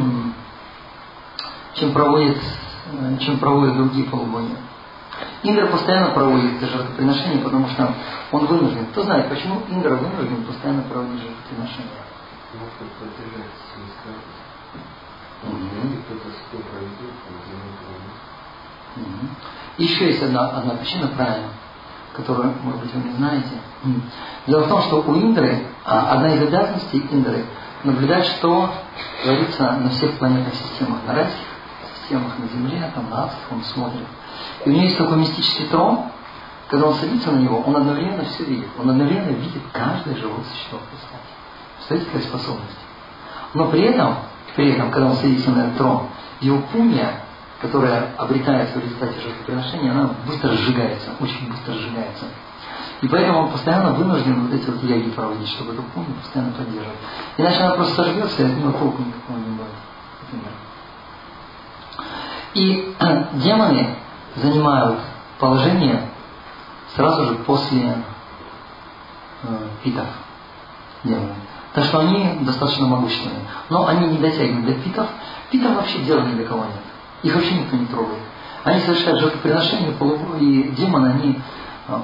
чем 1.75 1.93
проводят, 1.93 2.37
чем 3.21 3.39
проводят 3.39 3.77
другие 3.77 4.07
полубоги. 4.07 4.57
Индра 5.43 5.67
постоянно 5.67 6.11
проводит 6.11 6.61
жертвоприношения, 6.61 7.43
потому 7.43 7.69
что 7.69 7.95
он 8.33 8.47
вынужден. 8.47 8.87
Кто 8.87 9.03
знает, 9.03 9.29
почему 9.29 9.63
Индра 9.69 9.95
вынужден 9.95 10.45
постоянно 10.45 10.83
проводить 10.83 11.21
жертвоприношения? 11.21 11.89
Еще 19.77 20.07
есть 20.07 20.23
одна, 20.23 20.49
одна 20.49 20.75
причина, 20.75 21.09
правильно, 21.09 21.49
которую, 22.15 22.55
может 22.63 22.81
быть, 22.81 22.95
вы 22.95 23.09
не 23.09 23.17
знаете. 23.17 23.51
Дело 24.47 24.65
в 24.65 24.69
том, 24.69 24.83
что 24.83 25.03
у 25.03 25.15
Индры, 25.15 25.67
а, 25.85 26.15
одна 26.15 26.35
из 26.35 26.43
обязанностей 26.43 27.07
Индры 27.13 27.45
наблюдать, 27.85 28.27
что 28.27 28.71
творится 29.23 29.73
на 29.73 29.91
всех 29.91 30.19
планетных 30.19 30.55
системах, 30.55 30.99
на 31.07 31.15
райских 31.15 31.47
системах, 32.01 32.39
на 32.39 32.49
Земле, 32.49 32.91
там, 32.95 33.11
на 33.11 33.25
Астах, 33.25 33.41
он 33.51 33.63
смотрит. 33.63 34.07
И 34.65 34.71
у 34.71 34.73
него 34.73 34.83
есть 34.83 34.99
такой 34.99 35.17
мистический 35.17 35.67
трон, 35.67 36.07
когда 36.69 36.87
он 36.87 36.95
садится 36.95 37.33
на 37.33 37.39
него, 37.39 37.61
он 37.61 37.77
одновременно 37.77 38.25
все 38.25 38.45
видит. 38.45 38.69
Он 38.79 38.91
одновременно 38.91 39.31
видит 39.31 39.63
каждое 39.73 40.15
живое 40.17 40.45
существо. 40.53 40.79
Представляете, 41.77 42.11
какая 42.11 42.29
способность? 42.29 42.79
Но 43.55 43.69
при 43.69 43.83
этом, 43.83 44.17
при 44.55 44.73
этом, 44.73 44.91
когда 44.91 45.09
он 45.09 45.17
садится 45.17 45.51
на 45.51 45.63
этот 45.63 45.79
трон, 45.79 46.09
его 46.41 46.59
пунья, 46.73 47.23
которая 47.63 48.15
обретается 48.19 48.79
в 48.79 48.83
результате 48.85 49.19
жертвоприношения, 49.21 49.91
она 49.91 50.11
быстро 50.27 50.53
сжигается, 50.53 51.11
очень 51.21 51.51
быстро 51.51 51.73
сжигается. 51.73 52.27
И 53.01 53.09
поэтому 53.09 53.41
он 53.41 53.51
постоянно 53.51 53.93
вынужден 53.93 54.47
вот 54.47 54.55
эти 54.55 54.69
вот 54.69 54.83
яги 54.83 55.11
проводить, 55.11 55.49
чтобы 55.49 55.73
эту 55.73 55.83
пункту 55.83 56.13
постоянно 56.15 56.53
поддерживать. 56.53 56.99
Иначе 57.37 57.63
она 57.63 57.75
просто 57.75 57.95
сожгется, 57.95 58.43
и 58.43 58.47
от 58.47 58.57
нее 58.57 58.73
толку 58.73 59.03
никакого 59.03 59.39
не 59.39 59.57
будет. 59.57 59.69
Например. 60.23 60.53
И 62.55 62.97
демоны 63.45 63.97
занимают 64.37 65.01
положение 65.39 66.09
сразу 66.97 67.27
же 67.27 67.35
после 67.37 68.03
э, 69.43 69.69
питов 69.85 70.07
демоны. 71.05 71.35
Так 71.75 71.85
что 71.85 72.01
они 72.01 72.39
достаточно 72.41 72.87
могущественны. 72.87 73.41
Но 73.69 73.87
они 73.87 74.09
не 74.09 74.19
дотягивают 74.19 74.67
до 74.67 74.73
питов. 74.75 75.07
Питов 75.51 75.77
вообще 75.77 76.01
дела 76.01 76.23
ни 76.23 76.35
до 76.35 76.45
кого 76.45 76.65
нет. 76.65 76.75
Их 77.23 77.35
вообще 77.35 77.55
никто 77.55 77.77
не 77.77 77.87
трогает. 77.87 78.19
Они 78.65 78.81
совершают 78.81 79.21
жертвоприношения, 79.21 79.95
и 80.41 80.63
демоны, 80.71 81.07
они 81.07 81.41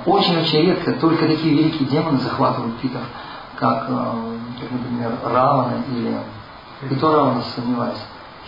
очень-очень 0.07 0.63
редко 0.63 0.93
только 0.95 1.27
такие 1.27 1.55
великие 1.55 1.89
демоны 1.89 2.19
захватывают 2.19 2.79
питов, 2.79 3.03
как, 3.57 3.87
э, 3.89 4.39
как 4.61 4.71
например, 4.71 5.13
Равана 5.25 5.85
или... 5.91 6.19
И 6.91 6.95
то 6.97 7.15
Равана, 7.15 7.43
сомневаюсь, 7.55 7.99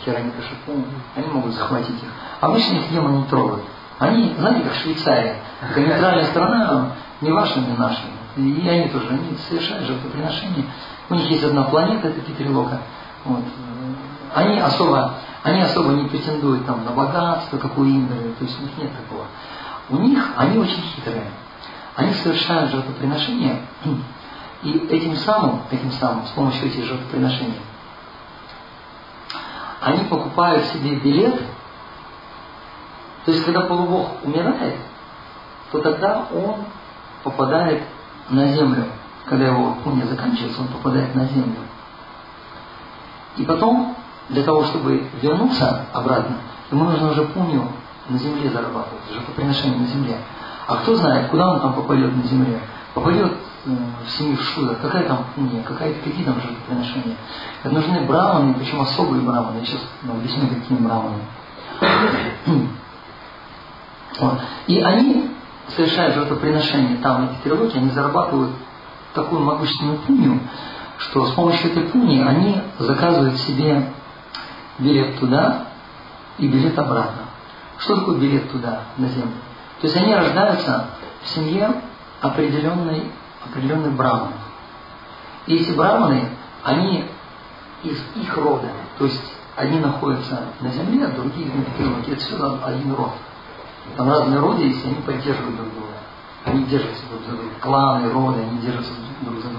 Хероника 0.05 0.43
Шипу, 0.43 0.85
они 1.15 1.27
могут 1.29 1.53
захватить 1.53 2.03
их. 2.03 2.09
Обычно 2.41 2.77
их 2.77 2.91
демоны 2.91 3.19
не 3.19 3.25
трогают. 3.25 3.65
Они, 3.99 4.35
знаете, 4.39 4.65
как 4.65 4.75
Швейцария, 4.75 5.37
как 5.61 5.77
нейтральная 5.77 6.27
страна, 6.27 6.93
не 7.21 7.33
ваша, 7.33 7.61
не 7.61 7.77
наша. 7.77 8.03
И 8.37 8.69
они 8.69 8.89
тоже, 8.89 9.09
они 9.11 9.37
совершают 9.49 9.87
жертвоприношения. 9.87 10.67
У 11.09 11.15
них 11.15 11.31
есть 11.31 11.45
одна 11.45 11.65
планета, 11.65 12.09
это 12.09 12.21
Петрилока. 12.21 12.81
Вот. 13.25 13.45
Они 14.35 14.59
особо, 14.59 15.15
они 15.43 15.63
особо 15.63 15.93
не 15.93 16.09
претендуют 16.09 16.67
там, 16.67 16.85
на 16.85 16.91
богатство, 16.91 17.57
как 17.57 17.79
у 17.79 17.85
Индры, 17.85 18.35
то 18.39 18.45
есть 18.45 18.59
у 18.59 18.63
них 18.65 18.77
нет 18.77 18.91
такого. 18.97 19.25
У 19.89 19.97
них 19.97 20.33
они 20.37 20.59
очень 20.59 20.83
хитрые. 20.83 21.31
Они 21.95 22.13
совершают 22.15 22.71
жертвоприношения, 22.73 23.63
и 24.63 24.71
этим 24.91 25.17
самым, 25.17 25.63
этим 25.71 25.93
самым, 25.93 26.27
с 26.27 26.31
помощью 26.31 26.67
этих 26.67 26.85
жертвоприношений, 26.85 27.61
они 29.81 30.05
покупают 30.05 30.65
себе 30.67 30.97
билет, 30.97 31.39
то 33.25 33.33
есть 33.33 33.45
когда 33.45 33.63
полубог 33.63 34.25
умирает, 34.25 34.77
то 35.71 35.81
тогда 35.81 36.27
он 36.33 36.65
попадает 37.23 37.83
на 38.29 38.53
землю. 38.53 38.87
Когда 39.25 39.47
его 39.47 39.75
пуня 39.83 40.07
заканчивается, 40.07 40.61
он 40.61 40.69
попадает 40.69 41.15
на 41.15 41.27
землю. 41.27 41.59
И 43.37 43.45
потом, 43.45 43.97
для 44.29 44.43
того, 44.45 44.65
чтобы 44.65 45.09
вернуться 45.21 45.87
обратно, 45.93 46.37
ему 46.71 46.85
нужно 46.85 47.11
уже 47.11 47.25
пуню 47.25 47.69
на 48.09 48.19
земле 48.19 48.51
зарабатывать, 48.51 49.03
жертвоприношение 49.13 49.79
на 49.79 49.87
земле. 49.87 50.19
А 50.67 50.77
кто 50.77 50.97
знает, 50.97 51.29
куда 51.29 51.53
он 51.53 51.61
там 51.61 51.75
попадет 51.75 52.15
на 52.17 52.23
земле? 52.25 52.61
Попадет 52.95 53.33
э, 53.67 53.71
в 54.05 54.11
семью 54.11 54.37
Шуда, 54.39 54.75
какая 54.75 55.05
там 55.05 55.25
пуния, 55.35 55.63
какая, 55.63 55.95
какие 55.95 56.25
там 56.25 56.41
жертвоприношения. 56.41 57.17
Это 57.63 57.75
нужны 57.75 58.01
браманы, 58.03 58.55
причем 58.55 58.81
особые 58.81 59.23
браманы. 59.23 59.59
Я 59.59 59.65
сейчас 59.65 59.83
ну, 60.03 60.15
объясню, 60.15 60.49
какие 60.49 60.79
браманы. 60.79 61.19
И 64.67 64.81
они 64.81 65.31
совершают 65.75 66.15
жертвоприношение 66.15 66.99
там, 66.99 67.23
на 67.23 67.29
Петерлоке, 67.29 67.79
они 67.79 67.91
зарабатывают 67.91 68.53
такую 69.15 69.43
могущественную 69.43 69.99
пунию, 69.99 70.41
что 70.99 71.27
с 71.27 71.33
помощью 71.33 71.71
этой 71.73 71.85
пунии 71.85 72.23
они 72.23 72.61
заказывают 72.79 73.37
себе 73.39 73.93
билет 74.79 75.19
туда 75.19 75.67
и 76.39 76.49
билет 76.49 76.79
обратно. 76.79 77.26
Что 77.79 77.97
такое 77.97 78.17
билет 78.17 78.51
туда, 78.51 78.83
на 78.97 79.09
землю? 79.09 79.35
То 79.81 79.87
есть 79.87 79.97
они 79.97 80.15
рождаются 80.15 80.87
в 81.23 81.29
семье 81.29 81.83
определенной, 82.21 83.11
определенной 83.45 83.91
браманы. 83.91 84.33
И 85.47 85.57
эти 85.57 85.73
браманы, 85.73 86.31
они 86.65 87.05
из 87.83 88.03
их 88.17 88.37
рода, 88.37 88.71
то 88.99 89.05
есть 89.05 89.23
одни 89.55 89.79
находятся 89.79 90.45
на 90.61 90.71
земле, 90.71 91.07
а 91.07 91.11
другие 91.11 91.47
на 91.53 91.65
петле. 91.65 92.15
Это 92.15 92.21
все 92.21 92.61
один 92.65 92.95
род. 92.95 93.13
Там 93.97 94.09
разные 94.09 94.41
роды 94.41 94.65
есть, 94.65 94.85
они 94.85 94.97
поддерживают 94.97 95.57
друг 95.57 95.73
друга. 95.73 95.93
Они 96.45 96.65
держатся 96.65 97.03
друг 97.11 97.23
за 97.23 97.37
друга. 97.37 97.55
Кланы, 97.61 98.11
роды, 98.11 98.41
они 98.41 98.59
держатся 98.59 98.93
друг 99.21 99.41
за 99.43 99.49
друга. 99.49 99.56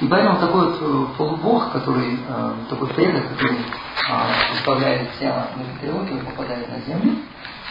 И 0.00 0.06
поэтому 0.06 0.40
такой 0.40 0.70
вот 0.70 0.78
э, 0.80 1.06
полубог, 1.18 1.72
который, 1.72 2.18
э, 2.26 2.52
такой 2.70 2.88
предок, 2.88 3.22
который 3.34 3.56
э, 3.56 4.52
оставляет 4.54 5.10
тело 5.18 5.48
на 5.56 5.64
петле, 5.78 6.16
и 6.16 6.24
попадает 6.24 6.68
на 6.70 6.80
землю, 6.80 7.18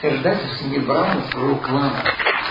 и 0.01 0.07
рождается 0.07 0.47
в 0.47 0.57
семье 0.59 0.81
Брахмы 0.81 1.23
своего 1.31 1.55
клана, 1.55 2.03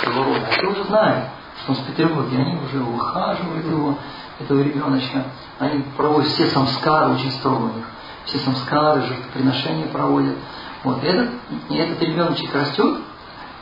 своего 0.02 0.24
рода. 0.24 0.48
А 0.50 0.66
уже 0.66 0.84
знают, 0.84 1.24
что 1.62 1.72
он 1.72 1.78
с 1.78 1.80
Петербурга, 1.82 2.36
они 2.36 2.56
уже 2.56 2.82
ухаживают 2.82 3.66
его, 3.66 3.96
этого 4.40 4.60
ребеночка. 4.60 5.24
Они 5.58 5.82
проводят 5.96 6.28
все 6.28 6.46
самскары 6.46 7.12
очень 7.12 7.32
строго 7.32 7.64
у 7.64 7.76
них. 7.76 7.84
Все 8.24 8.38
самскары, 8.38 9.02
жертвоприношения 9.02 9.86
проводят. 9.86 10.36
Вот. 10.84 11.02
И 11.02 11.06
этот, 11.06 11.30
и 11.68 11.76
этот 11.76 12.02
ребеночек 12.02 12.54
растет, 12.54 13.00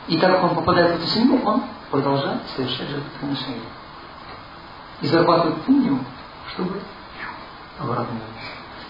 и 0.07 0.17
так 0.17 0.31
как 0.31 0.43
он 0.43 0.55
попадает 0.55 0.97
в 0.97 1.01
эту 1.01 1.07
семью, 1.07 1.41
он 1.43 1.63
продолжает 1.89 2.41
совершать 2.55 2.89
жертвоприношения. 2.89 3.61
И 5.01 5.07
зарабатывает 5.07 5.61
пунью, 5.63 5.99
чтобы 6.53 6.81
обратно. 7.79 8.19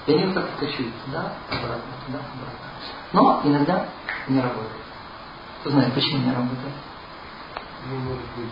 И 0.06 0.14
они 0.14 0.26
вот 0.26 0.36
так 0.36 0.46
качают 0.58 0.94
туда, 1.06 1.34
обратно, 1.50 1.92
туда, 2.06 2.20
обратно. 2.20 2.68
Но 3.12 3.42
иногда 3.44 3.86
не 4.28 4.40
работает. 4.40 4.72
Кто 5.62 5.72
знает, 5.72 5.94
почему 5.94 6.24
не 6.24 6.32
работает? 6.32 6.74
Ну, 7.90 7.96
может 7.98 8.24
быть, 8.36 8.52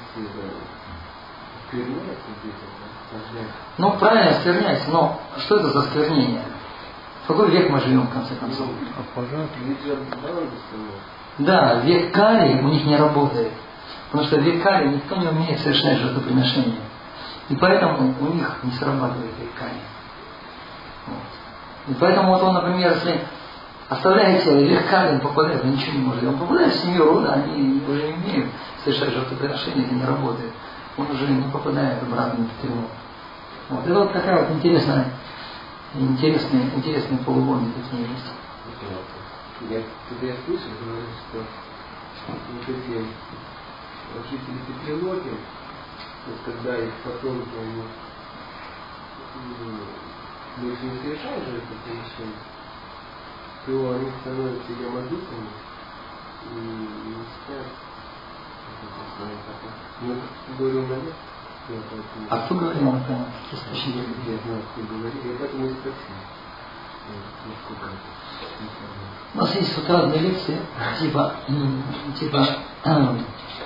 скверняется 1.68 2.28
где-то, 2.42 3.52
Ну, 3.78 3.92
правильно, 3.98 4.34
скверняется, 4.34 4.90
но 4.90 5.20
что 5.38 5.58
это 5.58 5.70
за 5.70 5.82
сквернение? 5.84 6.44
В 7.24 7.28
какой 7.28 7.50
век 7.50 7.70
мы 7.70 7.80
живем, 7.80 8.08
в 8.08 8.14
конце 8.14 8.36
концов? 8.36 8.68
А 8.98 9.16
пожар? 9.16 9.48
Да, 11.40 11.76
век 11.82 12.14
Кали 12.14 12.62
у 12.62 12.68
них 12.68 12.86
не 12.86 12.96
работает. 12.96 13.52
Потому 14.12 14.28
что 14.28 14.38
в 14.38 14.44
век 14.44 14.62
Кали 14.62 14.90
никто 14.90 15.16
не 15.16 15.28
умеет 15.28 15.60
совершать 15.60 15.98
жертвоприношения. 15.98 16.82
И 17.50 17.56
поэтому 17.56 18.16
у 18.20 18.34
них 18.34 18.58
не 18.64 18.72
срабатывает 18.72 19.32
Кали. 19.58 19.82
Вот. 21.06 21.18
И 21.88 21.94
поэтому 22.00 22.34
вот 22.34 22.44
он, 22.44 22.54
например, 22.56 22.94
если 22.94 23.22
оставляете 23.88 24.66
век 24.66 24.90
Кали, 24.90 25.16
он 25.16 25.20
попадает, 25.20 25.64
он 25.64 25.72
ничего 25.72 25.94
не 25.94 26.06
может. 26.06 26.24
Он 26.24 26.38
попадает 26.38 26.74
в 26.74 26.80
семью 26.82 27.06
рода, 27.06 27.34
они 27.34 27.84
уже 27.88 28.08
не 28.08 28.14
умеют 28.14 28.52
совершать 28.84 29.14
жертвоприношения, 29.14 29.86
это 29.86 29.94
не 29.94 30.06
работает. 30.06 30.52
Он 30.98 31.12
уже 31.12 31.28
не 31.28 31.52
попадает 31.52 32.02
обратно 32.02 32.46
в 32.46 32.62
тюрьму. 32.62 32.88
Вот. 33.70 33.86
Это 33.86 34.00
вот 34.00 34.14
такая 34.14 34.42
вот 34.42 34.56
интересная, 34.56 35.12
интересные, 35.94 36.70
интересные 36.76 37.20
полугоны 37.20 37.68
такие 37.74 38.08
есть. 38.10 38.34
Я, 39.70 39.82
когда 40.10 40.28
я 40.28 40.36
слышал, 40.46 40.70
говорят, 40.84 41.10
что 41.30 41.44
вот 42.28 42.40
эти 42.68 42.72
жители 44.30 44.60
Петрилоки, 44.68 45.30
то 46.26 46.32
есть 46.32 46.44
когда 46.44 46.78
их 46.78 46.94
потомки, 47.04 47.56
они 47.56 47.84
больше 50.58 50.86
не 50.86 51.00
совершают 51.00 51.46
же 51.46 51.58
это 51.58 51.74
превышение, 51.84 52.42
то 53.66 53.92
они 53.94 54.12
становятся 54.22 54.72
ямадутами 54.72 55.50
и 56.52 56.56
не 56.56 57.16
спят. 57.30 57.68
Ну, 60.02 60.16
как 60.48 60.58
говорил 60.58 60.82
на 60.82 60.96
поэтому... 61.68 62.28
А 62.30 62.38
кто 62.46 62.56
говорил 62.56 62.96
это? 62.96 63.26
Я 63.52 64.38
знаю, 64.46 64.64
кто 64.74 64.82
говорит, 64.84 65.26
я 65.26 65.36
поэтому 65.40 65.66
и 65.66 65.74
спросил. 65.74 66.16
У 69.34 69.38
нас 69.38 69.56
есть 69.56 69.78
вот 69.78 69.90
разные 69.90 70.20
лекции, 70.22 70.60
типа, 71.00 71.36
м, 71.48 71.84
типа, 72.20 72.48
эм, 72.84 73.20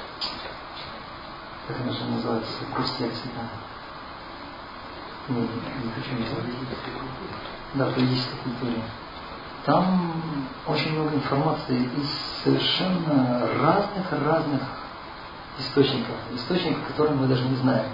как 1.69 1.81
она 1.81 2.15
называется, 2.15 2.51
курс 2.75 2.99
лекций, 2.99 3.29
да. 3.35 5.33
Не, 5.33 5.41
не 5.41 5.91
хочу 5.93 6.15
не. 6.15 6.25
Да, 7.75 7.85
в 7.85 7.93
политической 7.93 8.37
культуре. 8.37 8.81
Там 9.65 10.13
очень 10.65 10.93
много 10.93 11.15
информации 11.15 11.87
из 11.95 12.09
совершенно 12.43 13.47
разных-разных 13.61 14.61
источников. 15.59 16.15
Источников, 16.33 16.87
которые 16.87 17.15
мы 17.15 17.27
даже 17.27 17.43
не 17.43 17.55
знаем. 17.57 17.85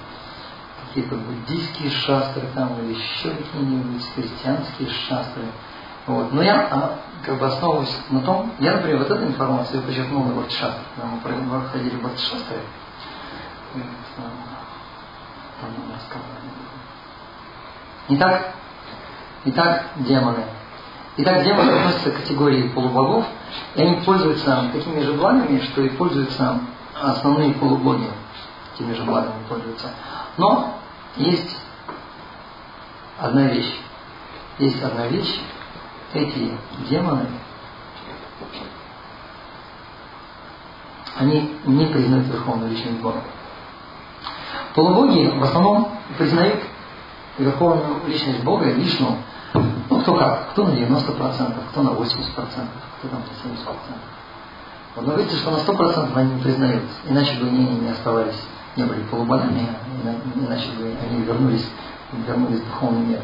Какие-то 0.88 1.16
буддийские 1.16 1.90
шастры 1.90 2.44
там, 2.54 2.80
или 2.80 2.94
еще 2.94 3.32
какие-нибудь 3.32 4.06
христианские 4.16 4.90
шастры. 4.90 5.44
Вот. 6.08 6.32
Но 6.32 6.42
я 6.42 6.62
а, 6.72 7.00
как 7.26 7.40
бы 7.40 7.48
основываюсь 7.48 7.98
на 8.10 8.22
том, 8.22 8.54
я, 8.60 8.74
например, 8.74 9.00
вот 9.00 9.12
эту 9.12 9.26
информацию 9.26 9.82
почерпнул 9.82 10.24
на 10.24 10.36
Бхактишастре, 10.36 10.84
когда 10.96 11.42
мы 11.42 11.60
проходили 11.60 11.98
Бхактишастры. 11.98 12.60
Там 12.60 12.62
у 12.62 12.62
нас 12.62 12.62
команда. 12.62 12.76
Итак, 18.08 18.54
итак, 19.46 19.86
демоны. 19.98 20.44
Итак, 21.18 21.44
демоны 21.44 21.72
относятся 21.72 22.12
к 22.12 22.18
категории 22.18 22.68
полубогов, 22.70 23.26
и 23.76 23.82
они 23.82 24.02
пользуются 24.02 24.70
такими 24.72 25.02
же 25.02 25.14
благами, 25.14 25.60
что 25.62 25.82
и 25.82 25.90
пользуются 25.90 26.60
основные 27.02 27.54
полубоги. 27.54 28.10
Теми 28.78 28.94
же 28.94 29.04
благами 29.04 29.42
пользуются. 29.48 29.90
Но 30.38 30.78
есть 31.16 31.58
одна 33.18 33.44
вещь. 33.44 33.74
Есть 34.60 34.84
одна 34.84 35.08
вещь. 35.08 35.40
Эти 36.14 36.52
демоны, 36.90 37.28
они 41.18 41.58
не 41.66 41.88
признают 41.88 42.28
верховную 42.28 42.72
личность 42.72 43.00
Бога. 43.00 43.22
Полубоги 44.76 45.28
в 45.28 45.42
основном 45.42 45.88
признают 46.18 46.60
верховную 47.38 48.02
личность 48.08 48.44
Бога, 48.44 48.66
Вишну, 48.66 49.18
ну 49.90 50.02
кто 50.02 50.16
как, 50.16 50.52
кто 50.52 50.66
на 50.66 50.72
90%, 50.72 51.54
кто 51.72 51.82
на 51.82 51.90
80%, 51.90 51.96
кто 51.96 53.08
там 53.08 53.22
на 53.22 53.50
70%. 53.50 53.56
Вот, 54.96 55.08
но 55.08 55.14
видите, 55.14 55.38
что 55.38 55.52
на 55.52 55.58
100% 55.58 56.12
они 56.16 56.34
не 56.34 56.42
признают, 56.42 56.84
иначе 57.06 57.40
бы 57.40 57.48
они 57.48 57.66
не 57.66 57.90
оставались, 57.90 58.42
не 58.76 58.84
были 58.84 59.02
полубогами, 59.04 59.68
ина- 60.04 60.46
иначе 60.48 60.70
бы 60.78 60.94
они 61.10 61.22
вернулись, 61.24 61.68
вернулись 62.28 62.60
в 62.60 62.66
духовный 62.66 63.06
мир. 63.06 63.20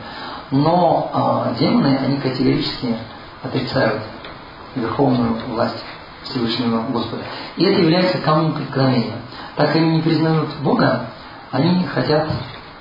Но 0.52 1.10
а, 1.14 1.54
демоны, 1.60 1.98
они 1.98 2.18
категорически 2.18 2.96
отрицают 3.44 4.04
верховную 4.76 5.36
власть 5.50 5.84
Всевышнего 6.24 6.84
Господа. 6.92 7.24
И 7.58 7.64
это 7.66 7.82
является 7.82 8.20
камнем 8.20 8.54
преткновения. 8.54 9.18
Так 9.56 9.76
они 9.76 9.98
не 9.98 10.02
признают 10.02 10.50
Бога, 10.62 11.08
они 11.52 11.86
хотят 11.86 12.30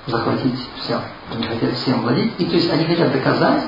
захватить 0.07 0.59
все. 0.77 0.99
Они 1.31 1.43
хотят 1.43 1.73
всем 1.73 2.01
владеть. 2.01 2.33
И 2.39 2.45
то 2.45 2.55
есть 2.55 2.71
они 2.71 2.85
хотят 2.85 3.11
доказать, 3.11 3.63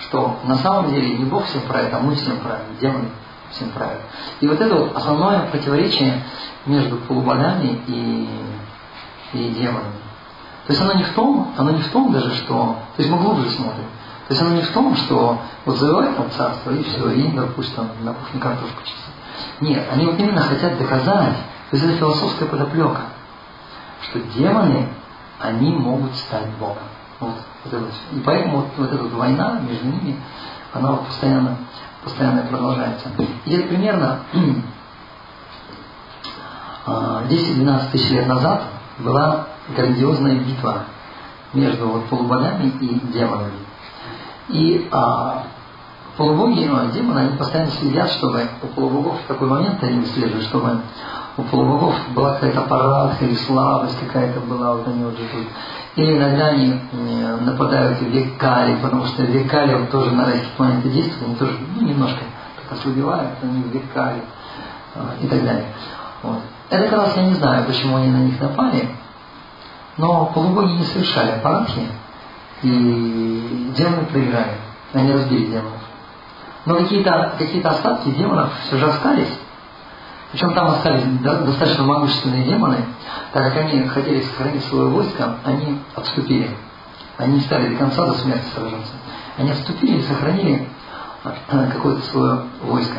что 0.00 0.38
на 0.44 0.56
самом 0.58 0.90
деле 0.90 1.16
не 1.16 1.24
Бог 1.24 1.44
всем 1.46 1.62
правит, 1.62 1.92
а 1.92 2.00
мы 2.00 2.14
всем 2.14 2.38
правим, 2.38 2.64
демоны 2.80 3.08
всем 3.52 3.70
правят. 3.70 4.00
И 4.40 4.48
вот 4.48 4.60
это 4.60 4.74
вот 4.74 4.96
основное 4.96 5.46
противоречие 5.46 6.22
между 6.66 6.96
полубогами 6.96 7.80
и, 7.86 8.28
и 9.32 9.48
демонами. 9.50 9.94
То 10.66 10.72
есть 10.72 10.82
оно 10.82 10.94
не 10.94 11.04
в 11.04 11.12
том, 11.14 11.54
оно 11.56 11.70
не 11.70 11.82
в 11.82 11.88
том 11.90 12.12
даже, 12.12 12.34
что... 12.34 12.76
То 12.96 13.02
есть 13.02 13.10
мы 13.10 13.18
глубже 13.18 13.48
смотрим. 13.50 13.84
То 14.26 14.34
есть 14.34 14.42
оно 14.42 14.56
не 14.56 14.62
в 14.62 14.70
том, 14.72 14.96
что 14.96 15.38
вот 15.64 15.76
завоевать 15.76 16.16
там 16.16 16.30
царство 16.32 16.72
и 16.72 16.82
все, 16.82 17.08
и 17.10 17.30
там 17.30 17.88
на 18.02 18.12
кухне 18.12 18.40
картошку 18.40 18.82
чистят. 18.82 19.14
Нет, 19.60 19.86
они 19.92 20.06
вот 20.06 20.18
именно 20.18 20.40
хотят 20.40 20.76
доказать, 20.76 21.36
то 21.70 21.76
есть 21.76 21.84
это 21.84 21.96
философская 21.96 22.48
подоплека, 22.48 23.02
что 24.02 24.20
демоны, 24.20 24.88
они 25.38 25.72
могут 25.72 26.14
стать 26.16 26.48
Богом. 26.58 26.84
Вот, 27.20 27.34
вот 27.64 27.72
это. 27.72 27.86
И 28.12 28.20
поэтому 28.20 28.58
вот, 28.58 28.66
вот 28.76 28.92
эта 28.92 29.04
война 29.16 29.60
между 29.60 29.86
ними, 29.86 30.20
она 30.72 30.92
вот 30.92 31.06
постоянно, 31.06 31.56
постоянно 32.04 32.42
продолжается. 32.42 33.08
И 33.18 33.28
где-то 33.46 33.68
примерно 33.68 34.20
а, 36.86 37.22
10-12 37.28 37.90
тысяч 37.90 38.10
лет 38.10 38.26
назад 38.26 38.64
была 38.98 39.46
грандиозная 39.74 40.38
битва 40.40 40.84
между 41.52 41.88
вот 41.88 42.06
полубогами 42.06 42.68
и 42.80 43.00
демонами. 43.12 43.58
И 44.48 44.88
а, 44.92 45.44
полубоги 46.16 46.60
и 46.60 46.68
ну, 46.68 46.90
демоны, 46.90 47.18
они 47.20 47.36
постоянно 47.36 47.70
следят, 47.72 48.10
чтобы 48.12 48.48
у 48.62 48.66
полубогов 48.68 49.20
в 49.22 49.26
такой 49.26 49.48
момент 49.48 49.82
они 49.82 50.00
выслеживают, 50.00 50.46
чтобы 50.46 50.80
у 51.36 51.42
полубогов 51.42 51.94
была 52.14 52.34
какая-то 52.34 52.62
парадка 52.62 53.24
или 53.24 53.34
слабость 53.34 53.98
какая-то 54.00 54.40
была, 54.40 54.76
вот 54.76 54.88
они 54.88 55.04
вот 55.04 55.16
живут. 55.16 55.46
Или 55.96 56.16
иногда 56.16 56.48
они 56.48 56.80
нападают 57.40 57.98
в 57.98 58.02
векали, 58.04 58.76
потому 58.80 59.04
что 59.06 59.22
векали 59.22 59.74
вот 59.74 59.90
тоже 59.90 60.12
на 60.12 60.26
райских 60.26 60.50
планетах 60.52 60.92
действуют, 60.92 61.22
они 61.26 61.34
тоже 61.36 61.58
ну, 61.74 61.86
немножко 61.86 62.20
так 62.56 62.78
ослабевают, 62.78 63.32
они 63.42 63.62
в 63.62 63.66
векали 63.68 64.22
э, 64.94 65.00
и 65.22 65.26
так 65.26 65.44
далее. 65.44 65.66
Вот. 66.22 66.40
Это 66.70 66.84
как 66.88 66.98
раз 66.98 67.16
я 67.16 67.26
не 67.26 67.34
знаю, 67.34 67.64
почему 67.66 67.96
они 67.96 68.10
на 68.10 68.18
них 68.18 68.40
напали, 68.40 68.88
но 69.98 70.26
полубоги 70.26 70.72
не 70.72 70.84
совершали 70.84 71.40
парадки, 71.40 71.80
и 72.62 73.72
демоны 73.76 74.06
проиграли. 74.06 74.52
Они 74.92 75.12
разбили 75.12 75.46
демонов. 75.46 75.80
Но 76.64 76.76
какие-то 76.76 77.34
какие 77.38 77.62
остатки 77.62 78.10
демонов 78.10 78.50
все 78.66 78.78
же 78.78 78.86
остались. 78.86 79.38
Причем 80.36 80.52
там 80.52 80.66
остались 80.66 81.02
достаточно 81.22 81.84
могущественные 81.84 82.44
демоны, 82.44 82.84
так 83.32 83.54
как 83.54 83.56
они 83.56 83.88
хотели 83.88 84.20
сохранить 84.20 84.62
свое 84.64 84.86
войско, 84.90 85.36
они 85.44 85.80
отступили. 85.94 86.50
Они 87.16 87.36
не 87.36 87.40
стали 87.40 87.68
до 87.68 87.78
конца 87.78 88.04
до 88.04 88.12
смерти 88.12 88.44
сражаться. 88.54 88.92
Они 89.38 89.50
отступили 89.50 89.96
и 89.96 90.02
сохранили 90.02 90.68
э, 91.24 91.70
какое-то 91.72 92.02
свое 92.02 92.42
войско. 92.60 92.98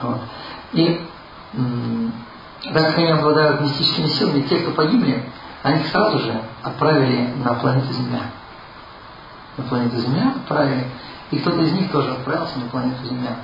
Вот. 0.00 0.20
И 0.72 1.06
так 1.52 2.86
как 2.86 2.96
они 2.96 3.10
обладают 3.10 3.60
мистическими 3.60 4.06
силами, 4.06 4.40
те, 4.40 4.60
кто 4.60 4.70
погибли, 4.70 5.22
они 5.64 5.80
их 5.80 5.88
сразу 5.88 6.18
же 6.20 6.40
отправили 6.62 7.34
на 7.44 7.52
планету 7.56 7.92
Земля. 7.92 8.30
На 9.58 9.64
планету 9.64 9.98
Земля 9.98 10.32
отправили. 10.34 10.86
И 11.30 11.40
кто-то 11.40 11.60
из 11.60 11.72
них 11.72 11.92
тоже 11.92 12.10
отправился 12.10 12.58
на 12.58 12.68
планету 12.68 13.04
Земля. 13.04 13.36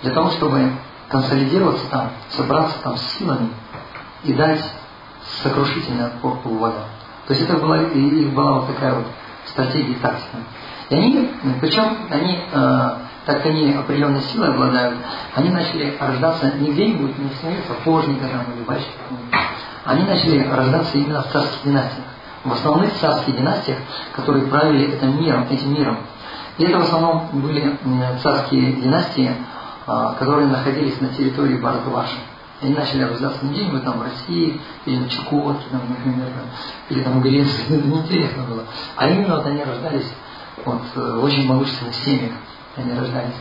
Для 0.00 0.12
того, 0.12 0.30
чтобы 0.30 0.72
консолидироваться 1.08 1.86
там, 1.90 2.10
собраться 2.30 2.78
там 2.82 2.96
с 2.96 3.02
силами 3.18 3.50
и 4.24 4.32
дать 4.32 4.62
сокрушительный 5.42 6.06
отпор 6.06 6.38
полуводам. 6.38 6.84
То 7.26 7.34
есть 7.34 7.48
это 7.48 7.58
была, 7.58 7.82
их 7.82 8.32
была 8.32 8.60
вот 8.60 8.74
такая 8.74 8.94
вот 8.94 9.06
стратегия 9.46 9.92
и 9.92 9.96
тактика. 9.96 10.38
И 10.90 10.94
они, 10.94 11.30
причем 11.60 11.96
они, 12.10 12.38
э, 12.52 12.90
так 13.24 13.46
они 13.46 13.72
определенной 13.72 14.20
силой 14.22 14.50
обладают, 14.50 14.98
они 15.34 15.50
начали 15.50 15.96
рождаться 15.98 16.52
не 16.58 16.72
где-нибудь, 16.72 17.18
не 17.18 17.28
в 17.28 17.34
семье 17.36 17.62
сапожника 17.66 18.26
там, 18.26 18.54
или 18.54 18.64
батчика. 18.64 18.98
Они 19.84 20.04
начали 20.04 20.46
рождаться 20.48 20.98
именно 20.98 21.22
в 21.22 21.32
царских 21.32 21.64
династиях. 21.64 22.04
В 22.44 22.52
основных 22.52 22.92
царских 22.94 23.36
династиях, 23.36 23.78
которые 24.14 24.46
правили 24.46 24.94
этим 24.94 25.20
миром, 25.20 25.46
этим 25.48 25.72
миром. 25.72 25.98
И 26.58 26.64
это 26.64 26.78
в 26.78 26.82
основном 26.82 27.28
были 27.32 27.78
царские 28.22 28.72
династии, 28.72 29.30
а, 29.30 29.36
которые 29.86 30.48
находились 30.48 31.00
на 31.00 31.08
территории 31.08 31.56
Бардваши. 31.56 32.18
Они 32.62 32.74
начали 32.74 33.02
не 33.42 33.50
где-нибудь 33.50 33.84
там 33.84 33.98
в 33.98 34.02
России, 34.02 34.60
или 34.86 34.96
на 34.96 35.08
Чукотке, 35.08 35.64
там, 35.72 35.80
например, 35.88 36.28
там, 36.28 36.44
или 36.90 37.02
там 37.02 37.18
в 37.18 37.22
Греции, 37.22 37.64
это 37.68 37.86
неинтересно 37.86 38.44
было. 38.44 38.64
А 38.96 39.08
именно 39.08 39.36
вот 39.36 39.46
они 39.46 39.64
рождались 39.64 40.12
вот, 40.64 40.82
э, 40.94 41.16
в 41.18 41.24
очень 41.24 41.46
могущественных 41.46 41.94
семьях. 41.96 42.32
Они 42.76 42.92
рождались. 42.92 43.34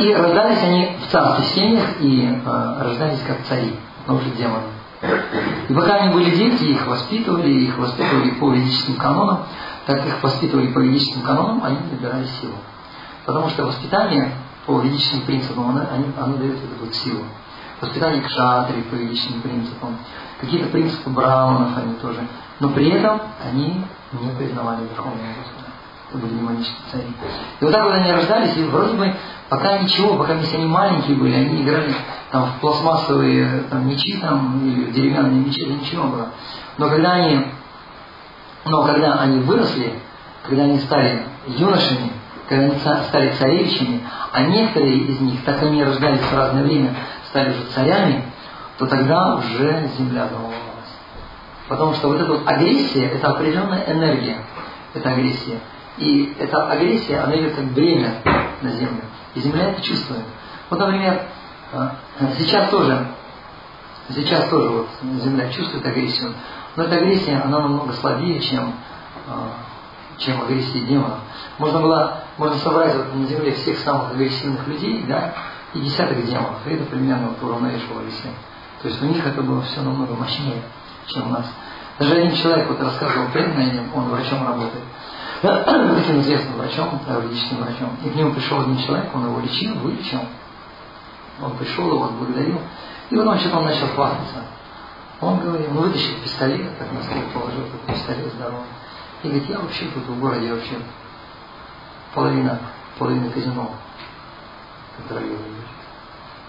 И 0.00 0.14
рождались 0.14 0.62
они 0.62 0.96
в 1.00 1.10
царских 1.10 1.44
семьях 1.46 2.00
и 2.00 2.28
э, 2.44 2.82
рождались 2.82 3.20
как 3.26 3.44
цари, 3.44 3.76
но 4.06 4.16
уже 4.16 4.30
демоны. 4.30 4.64
И 5.68 5.72
пока 5.72 5.94
они 5.94 6.12
были 6.12 6.30
дети, 6.30 6.64
их 6.64 6.86
воспитывали, 6.86 7.50
их 7.50 7.78
воспитывали 7.78 8.30
по 8.32 8.52
ведическим 8.52 8.96
канонам, 8.96 9.44
так 9.86 10.04
их 10.04 10.22
воспитывали 10.22 10.68
по 10.68 10.80
ведическим 10.80 11.22
канонам, 11.22 11.62
они 11.64 11.78
набирали 11.90 12.26
силу. 12.40 12.54
Потому 13.24 13.48
что 13.48 13.66
воспитание 13.66 14.32
по 14.68 14.80
ведическим 14.80 15.22
принципам, 15.22 15.70
оно, 15.70 15.80
оно 16.20 16.36
дает 16.36 16.56
эту 16.56 16.84
вот 16.84 16.94
силу. 16.94 17.24
Воспитание 17.80 18.20
кшатри 18.20 18.82
по 18.82 18.96
ведическим 18.96 19.40
принципам, 19.40 19.96
какие-то 20.38 20.68
принципы 20.68 21.08
браунов 21.08 21.70
они 21.78 21.94
тоже. 21.94 22.20
Но 22.60 22.68
при 22.68 22.90
этом 22.90 23.18
они 23.42 23.82
не 24.12 24.30
признавали 24.36 24.82
Верховного 24.82 25.16
Господа. 25.38 25.68
Это 26.10 26.18
были 26.18 26.34
демонические 26.34 26.82
цари. 26.92 27.06
И 27.60 27.64
вот 27.64 27.72
так 27.72 27.82
вот 27.84 27.94
они 27.94 28.12
рождались, 28.12 28.56
и 28.58 28.64
вроде 28.64 28.94
бы 28.94 29.14
пока 29.48 29.78
ничего, 29.78 30.16
пока 30.18 30.34
если 30.34 30.56
они 30.56 30.66
маленькие 30.66 31.16
были, 31.16 31.34
они 31.34 31.62
играли 31.62 31.94
там 32.30 32.44
в 32.44 32.60
пластмассовые 32.60 33.62
там, 33.70 33.88
мечи 33.88 34.18
там, 34.18 34.60
или 34.68 34.90
деревянные 34.90 35.46
мечи, 35.46 35.62
это 35.62 35.72
ничего 35.72 36.08
было. 36.08 36.28
Но 36.76 36.90
когда 36.90 37.12
они, 37.12 37.46
но 38.66 38.84
когда 38.84 39.14
они 39.14 39.40
выросли, 39.40 39.98
когда 40.42 40.64
они 40.64 40.78
стали 40.80 41.22
юношами, 41.46 42.17
когда 42.48 42.64
они 42.64 42.78
стали 42.78 43.32
царевичами, 43.32 44.00
а 44.32 44.42
некоторые 44.42 44.96
из 44.98 45.20
них, 45.20 45.44
так 45.44 45.62
они 45.62 45.84
рождались 45.84 46.20
в 46.20 46.34
разное 46.34 46.62
время, 46.62 46.94
стали 47.28 47.50
уже 47.50 47.64
царями, 47.74 48.24
то 48.78 48.86
тогда 48.86 49.36
уже 49.36 49.90
земля 49.98 50.28
заволновалась. 50.28 50.64
Потому 51.68 51.94
что 51.94 52.08
вот 52.08 52.20
эта 52.20 52.32
вот 52.32 52.48
агрессия, 52.48 53.06
это 53.06 53.28
определенная 53.28 53.84
энергия, 53.86 54.38
это 54.94 55.10
агрессия. 55.10 55.60
И 55.98 56.34
эта 56.38 56.70
агрессия, 56.70 57.18
она 57.18 57.36
идет 57.36 57.54
как 57.54 57.66
бремя 57.66 58.22
на 58.62 58.70
землю. 58.70 59.02
И 59.34 59.40
земля 59.40 59.70
это 59.70 59.82
чувствует. 59.82 60.24
Вот, 60.70 60.78
например, 60.78 61.22
а, 61.72 61.96
сейчас 62.38 62.70
тоже, 62.70 63.08
сейчас 64.08 64.48
тоже 64.48 64.70
вот 64.70 64.88
земля 65.22 65.50
чувствует 65.50 65.84
агрессию, 65.84 66.32
но 66.76 66.84
эта 66.84 66.96
агрессия, 66.96 67.42
она 67.44 67.60
намного 67.60 67.92
слабее, 67.94 68.40
чем, 68.40 68.72
а, 69.26 69.50
чем 70.18 70.42
агрессия 70.42 70.80
демонов. 70.80 71.18
Можно 71.58 71.80
было, 71.80 72.18
можно 72.36 72.58
собрать 72.58 72.94
вот 72.94 73.14
на 73.14 73.26
земле 73.26 73.52
всех 73.52 73.78
самых 73.78 74.12
агрессивных 74.12 74.66
людей, 74.66 75.04
да, 75.08 75.32
и 75.74 75.80
десяток 75.80 76.24
демонов, 76.24 76.66
и 76.66 76.70
это 76.70 76.84
примерно 76.84 77.28
вот 77.28 77.42
уравновешивали 77.42 78.10
все. 78.10 78.28
То 78.82 78.88
есть 78.88 79.02
у 79.02 79.06
них 79.06 79.24
это 79.26 79.42
было 79.42 79.62
все 79.62 79.80
намного 79.82 80.14
мощнее, 80.14 80.62
чем 81.06 81.28
у 81.28 81.30
нас. 81.30 81.46
Даже 81.98 82.14
один 82.14 82.34
человек 82.34 82.68
вот 82.68 82.80
рассказывал 82.80 83.28
преданный, 83.28 83.80
он 83.94 84.08
врачом 84.08 84.46
работает, 84.46 84.84
таким 85.42 86.20
известным 86.20 86.58
врачом, 86.58 87.00
юридическим 87.08 87.58
врачом. 87.58 87.96
И 88.04 88.08
к 88.10 88.14
нему 88.14 88.32
пришел 88.32 88.60
один 88.60 88.78
человек, 88.78 89.14
он 89.14 89.26
его 89.26 89.40
лечил, 89.40 89.74
вылечил. 89.76 90.20
Он 91.40 91.56
пришел, 91.56 91.86
его 91.86 92.04
отблагодарил. 92.06 92.60
И 93.10 93.16
что-то 93.16 93.58
он 93.58 93.64
начал 93.64 93.86
хвастаться. 93.88 94.44
Он 95.20 95.38
говорил, 95.40 95.68
ну 95.72 95.82
вытащил 95.82 96.20
пистолет, 96.22 96.78
так 96.78 96.92
на 96.92 97.02
стол 97.02 97.22
положил 97.32 97.64
такой 97.64 97.94
пистолет 97.94 98.32
здоровый. 98.34 98.66
И 99.22 99.28
говорит, 99.28 99.48
я 99.48 99.58
вообще 99.58 99.86
тут 99.86 100.04
в 100.04 100.20
городе 100.20 100.52
вообще 100.52 100.76
половина, 102.14 102.58
половина 102.98 103.30
казино 103.30 103.74
контролирую. 104.96 105.38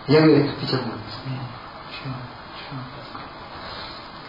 Я 0.08 0.22
говорю, 0.22 0.44
это 0.44 0.54
в 0.54 0.60
Петербурге. 0.60 1.00
Чего? 1.24 2.14
Чего? 2.58 2.80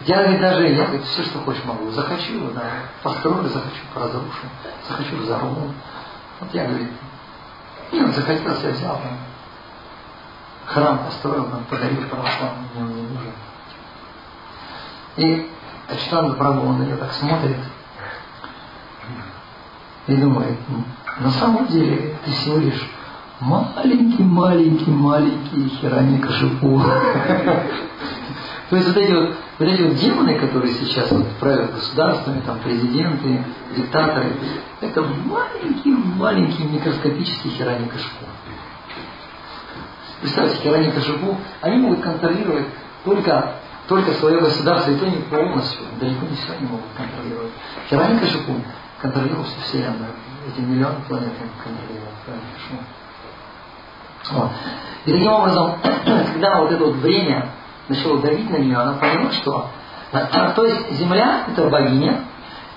Я 0.05 0.23
говорит, 0.23 0.41
даже, 0.41 0.67
я 0.67 0.85
говорит, 0.85 1.05
все, 1.05 1.23
что 1.23 1.39
хочешь 1.39 1.63
могу. 1.63 1.91
Захочу, 1.91 2.49
да, 2.55 2.63
построю, 3.03 3.47
захочу, 3.49 3.81
разрушу, 3.93 4.47
захочу, 4.87 5.17
взорву. 5.17 5.73
Вот 6.39 6.53
я, 6.53 6.65
говорит, 6.65 6.89
нет, 7.91 8.15
захотелось, 8.15 8.63
я 8.63 8.71
взял, 8.71 8.95
там, 8.95 9.17
храм 10.65 11.05
построил, 11.05 11.45
там, 11.45 11.63
подарил 11.65 12.07
православным, 12.09 12.67
мне 12.73 12.83
он 12.83 12.95
не 12.95 13.01
нужен. 13.03 13.33
И 15.17 15.51
Ачтанда 15.87 16.35
Прабhu, 16.35 16.67
он 16.67 16.79
на 16.79 16.83
нее 16.83 16.95
так 16.95 17.11
смотрит 17.11 17.57
и 20.07 20.15
думает, 20.15 20.57
на 21.19 21.31
самом 21.31 21.67
деле 21.67 22.15
ты 22.25 22.31
всего 22.31 22.57
лишь 22.57 22.89
маленький, 23.39 24.23
маленький, 24.23 24.91
маленький 24.91 25.69
Хирани 25.79 26.17
Кашипу. 26.19 26.81
То 28.69 28.77
есть 28.77 28.87
вот 28.87 28.97
эти 28.97 29.11
вот, 29.11 29.35
вот 29.59 29.67
эти 29.67 29.81
вот 29.81 29.95
демоны, 29.95 30.39
которые 30.39 30.73
сейчас 30.73 31.11
вот 31.11 31.27
правят 31.41 31.73
государствами, 31.73 32.39
там 32.45 32.57
президенты, 32.59 33.43
диктаторы, 33.75 34.31
это 34.79 35.01
маленький, 35.01 35.91
маленький 35.91 36.63
микроскопический 36.63 37.49
хераникашпу. 37.49 38.25
Представьте, 40.21 40.63
хераникашпу, 40.63 41.37
они 41.59 41.77
могут 41.79 41.99
контролировать 41.99 42.67
только, 43.03 43.55
только 43.89 44.13
свое 44.13 44.39
государство, 44.39 44.91
и 44.91 44.95
то 44.95 45.05
не 45.05 45.17
полностью, 45.17 45.81
далеко 45.99 46.25
не 46.29 46.35
все 46.37 46.53
они 46.53 46.67
могут 46.67 46.85
контролировать. 46.95 47.51
Хераникашпу 47.89 48.53
контролирует 49.01 49.47
всю 49.47 49.61
Вселенную. 49.61 50.11
Эти 50.47 50.61
миллионы 50.61 50.95
планет 51.07 51.33
контролируют 51.63 52.15
хераникашпу. 52.25 52.75
Вот. 54.31 54.51
И 55.05 55.11
таким 55.11 55.31
образом, 55.31 55.75
когда 56.33 56.61
вот 56.61 56.71
это 56.71 56.85
вот 56.85 56.95
время 56.95 57.49
начало 57.87 58.19
давить 58.19 58.49
на 58.49 58.57
нее, 58.57 58.77
она 58.77 58.93
поняла, 58.93 59.31
что... 59.31 59.69
То 60.11 60.65
есть 60.65 60.91
Земля– 60.97 61.45
это 61.51 61.69
богиня, 61.69 62.25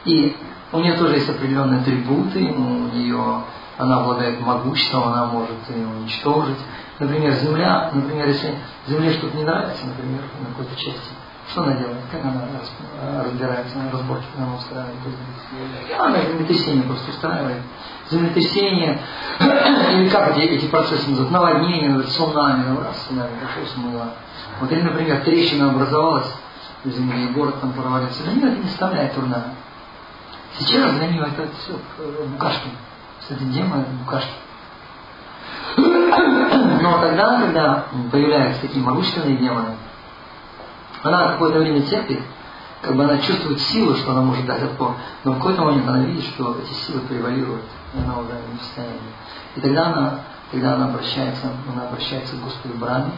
и 0.04 0.36
у 0.72 0.78
нее 0.78 0.94
тоже 0.94 1.14
есть 1.14 1.28
определенные 1.28 1.80
атрибуты, 1.80 2.44
у 2.44 2.94
нее 2.94 3.42
она 3.76 4.00
обладает 4.00 4.40
могуществом, 4.40 5.08
она 5.08 5.26
может 5.26 5.68
ее 5.68 5.86
уничтожить. 5.86 6.58
Например, 7.00 7.32
Земля, 7.34 7.90
например, 7.92 8.28
если 8.28 8.54
Земле 8.86 9.12
что-то 9.14 9.36
не 9.36 9.42
нравится, 9.42 9.84
например, 9.86 10.22
на 10.40 10.46
какой-то 10.46 10.76
части, 10.76 11.10
что 11.50 11.62
она 11.62 11.74
делает? 11.74 11.98
Как 12.10 12.24
она 12.24 13.22
разбирается, 13.22 13.78
она 13.78 13.90
разборки 13.90 14.24
она 14.36 14.54
устраивает? 14.54 14.94
Она 15.98 16.22
землетрясение 16.22 16.84
просто 16.84 17.10
устраивает. 17.10 17.62
Землетрясение, 18.10 19.00
или 19.40 20.08
как 20.08 20.36
эти, 20.36 20.54
эти 20.54 20.66
процессы 20.66 21.08
называют, 21.10 21.32
наводнение, 21.32 22.02
цунами, 22.02 22.76
раз 22.84 23.06
цунами 23.08 23.30
пошел, 23.40 23.66
смыло. 23.74 24.08
Вот 24.60 24.70
или, 24.72 24.82
например, 24.82 25.22
трещина 25.22 25.70
образовалась 25.70 26.32
в 26.84 26.90
земле, 26.90 27.24
и 27.24 27.32
город 27.32 27.60
там 27.60 27.72
провалился. 27.72 28.22
Для 28.24 28.32
нее 28.32 28.52
это 28.52 28.62
не 28.62 28.68
составляет 28.68 29.14
труда. 29.14 29.44
Сейчас 30.58 30.94
для 30.94 31.08
нее 31.08 31.22
это 31.22 31.48
все 31.58 31.78
э, 31.98 32.26
букашки. 32.26 32.68
Кстати, 33.20 33.42
демон 33.44 33.80
это 33.80 33.90
букашки. 33.90 34.32
Но 36.82 36.98
тогда, 37.00 37.40
когда 37.40 37.86
появляются 38.12 38.62
такие 38.62 38.84
могущественные 38.84 39.36
демоны, 39.36 39.74
она 41.04 41.28
какое-то 41.28 41.60
время 41.60 41.82
терпит, 41.82 42.20
как 42.80 42.96
бы 42.96 43.04
она 43.04 43.18
чувствует 43.18 43.60
силу, 43.60 43.94
что 43.94 44.12
она 44.12 44.22
может 44.22 44.46
дать 44.46 44.62
отпор, 44.62 44.94
но 45.22 45.32
в 45.32 45.36
какой-то 45.36 45.62
момент 45.62 45.88
она 45.88 46.00
видит, 46.00 46.24
что 46.24 46.56
эти 46.62 46.72
силы 46.72 47.00
превалируют, 47.00 47.64
и 47.94 47.98
она 47.98 48.18
уже 48.18 48.32
не 48.50 48.58
в 48.58 48.62
состоянии. 48.62 48.98
И 49.56 49.60
тогда 49.60 49.86
она, 49.86 50.20
тогда 50.50 50.74
она 50.74 50.86
обращается, 50.86 51.46
она 51.72 51.84
обращается 51.88 52.36
к 52.36 52.40
Господу 52.40 52.74
Браме, 52.78 53.12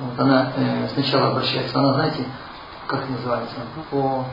вот 0.00 0.18
она 0.18 0.52
э, 0.56 0.88
сначала 0.92 1.28
обращается, 1.28 1.78
она, 1.78 1.94
знаете, 1.94 2.24
как 2.86 3.08
называется, 3.08 3.56
по, 3.90 4.24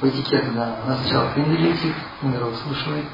по 0.00 0.06
этикету, 0.06 0.52
да. 0.52 0.76
Она 0.84 0.96
сначала 0.96 1.30
к 1.30 1.38
Индре 1.38 1.72
летит, 1.72 1.94
Индра 2.22 2.44
выслушивает, 2.44 3.06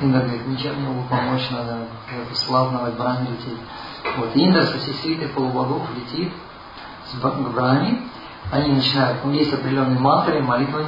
Индра 0.00 0.20
говорит, 0.20 0.46
ничем 0.46 0.80
не 0.80 0.88
могу 0.88 1.02
помочь, 1.08 1.48
надо 1.50 1.86
славного 2.34 2.90
Браме 2.92 3.28
лететь. 3.30 3.60
Вот, 4.18 4.30
Индра 4.34 4.62
со 4.62 4.78
всей 4.78 4.94
свитой 4.94 5.28
полубогов 5.28 5.82
летит 5.96 6.32
с 7.06 7.14
Брами, 7.16 8.02
они 8.50 8.74
начинают, 8.74 9.24
ну, 9.24 9.32
есть 9.32 9.52
определенные 9.52 9.98
мантры, 9.98 10.42
молитвы, 10.42 10.86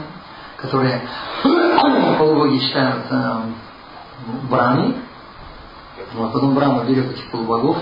которые 0.56 1.02
полубоги 2.18 2.58
читают 2.58 3.04
э, 3.10 3.40
Брами, 4.48 4.94
вот, 6.14 6.32
потом 6.32 6.54
Брама 6.54 6.84
берет 6.84 7.10
этих 7.12 7.30
полубогов, 7.30 7.78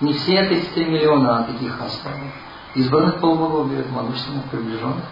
не 0.00 0.12
все 0.14 0.44
33 0.44 0.84
миллиона, 0.86 1.38
а 1.38 1.42
таких 1.44 1.80
остальных. 1.80 2.32
Избранных 2.74 3.20
полубогов 3.20 3.70
берет 3.70 3.90
могущественных, 3.90 4.44
приближенных, 4.44 5.04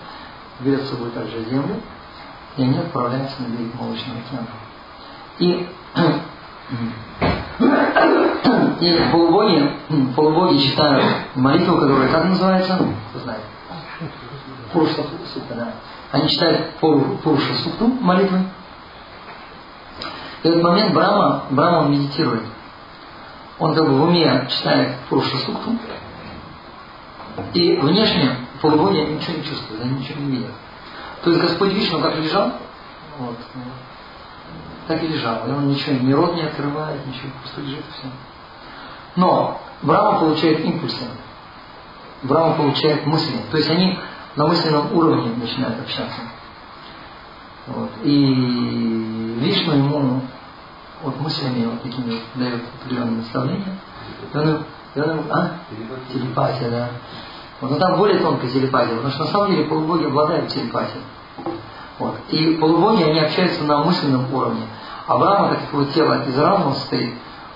берет 0.61 0.83
с 0.83 0.91
собой 0.91 1.11
также 1.11 1.45
землю, 1.45 1.81
и 2.57 2.63
они 2.63 2.79
отправляются 2.79 3.43
на 3.43 3.49
берег 3.49 3.75
Молочного 3.75 4.19
океана. 4.21 4.47
И, 5.39 5.69
и 8.81 9.11
полубоги, 9.11 9.73
полубоги 10.15 10.59
читают 10.59 11.05
молитву, 11.35 11.79
которая 11.79 12.09
как 12.09 12.25
называется? 12.25 12.79
Кто 13.11 13.21
знает? 13.21 13.41
Пуруша 14.73 15.03
Сукта, 15.33 15.55
да. 15.55 15.73
Они 16.13 16.29
читают 16.29 16.75
Пуруша 16.77 17.55
Сукту 17.65 17.87
молитвы, 17.87 18.41
И 20.43 20.49
в 20.49 20.51
этот 20.51 20.63
момент 20.63 20.95
Брама, 20.95 21.45
Брама 21.51 21.79
он 21.79 21.93
медитирует. 21.93 22.45
Он 23.59 23.75
как 23.75 23.87
бы 23.87 23.99
в 23.99 24.03
уме 24.05 24.47
читает 24.51 24.97
Пуруша 25.09 25.37
Сукту, 25.39 25.77
и 27.55 27.77
внешне 27.77 28.37
полубоги 28.61 28.99
ничего 28.99 29.37
не 29.39 29.45
чувствуют, 29.45 29.83
они 29.83 30.01
ничего 30.01 30.21
не 30.21 30.37
видят. 30.37 30.51
То 31.23 31.31
есть 31.31 31.43
Господь 31.43 31.73
Вишну 31.73 32.01
как 32.01 32.17
лежал, 32.17 32.53
вот, 33.19 33.37
так 34.89 35.03
и 35.03 35.07
лежал. 35.07 35.47
И 35.47 35.51
он 35.51 35.69
ничего, 35.69 35.97
ни 35.97 36.13
рот 36.13 36.35
не 36.35 36.43
открывает, 36.43 37.07
ничего, 37.07 37.31
просто 37.43 37.61
лежит 37.61 37.81
и 37.81 37.93
все. 37.93 38.09
Но 39.17 39.61
Брама 39.83 40.19
получает 40.19 40.61
импульсы. 40.65 41.05
Брама 42.23 42.55
получает 42.55 43.07
мысли. 43.07 43.37
То 43.51 43.59
есть 43.59 43.71
они 43.71 43.99
на 44.35 44.47
мысленном 44.47 44.93
уровне 44.97 45.35
начинают 45.37 45.79
общаться. 45.81 46.21
Вот. 47.67 47.91
И 48.03 49.37
Вишну 49.41 49.75
ему 49.75 50.23
вот 51.03 51.21
мыслями 51.21 51.67
вот 51.67 51.83
такими 51.83 52.13
вот 52.13 52.23
дает 52.35 52.63
определенные 52.81 53.19
наставления. 53.19 53.79
И 54.33 54.37
он, 54.37 54.65
и 54.95 55.01
он, 55.01 55.21
а? 55.31 55.51
Телепатия, 56.13 56.71
да. 56.71 56.89
Вот, 57.61 57.71
но 57.73 57.77
там 57.79 57.99
более 57.99 58.21
тонкая 58.21 58.51
телепатия, 58.51 58.97
потому 58.97 59.13
что 59.13 59.25
на 59.25 59.31
самом 59.31 59.51
деле 59.51 59.65
полубоги 59.65 60.05
обладают 60.05 60.49
телепатией. 60.49 61.03
Вот. 61.99 62.15
И 62.29 62.57
полубоги, 62.57 63.03
они 63.03 63.19
общаются 63.21 63.65
на 63.65 63.85
мысленном 63.85 64.33
уровне. 64.33 64.67
Авраам, 65.07 65.51
так 65.51 65.61
как 65.61 65.73
его 65.73 65.85
тело 65.85 66.25
из 66.27 66.39
разума 66.39 66.75
состоит, 66.75 67.15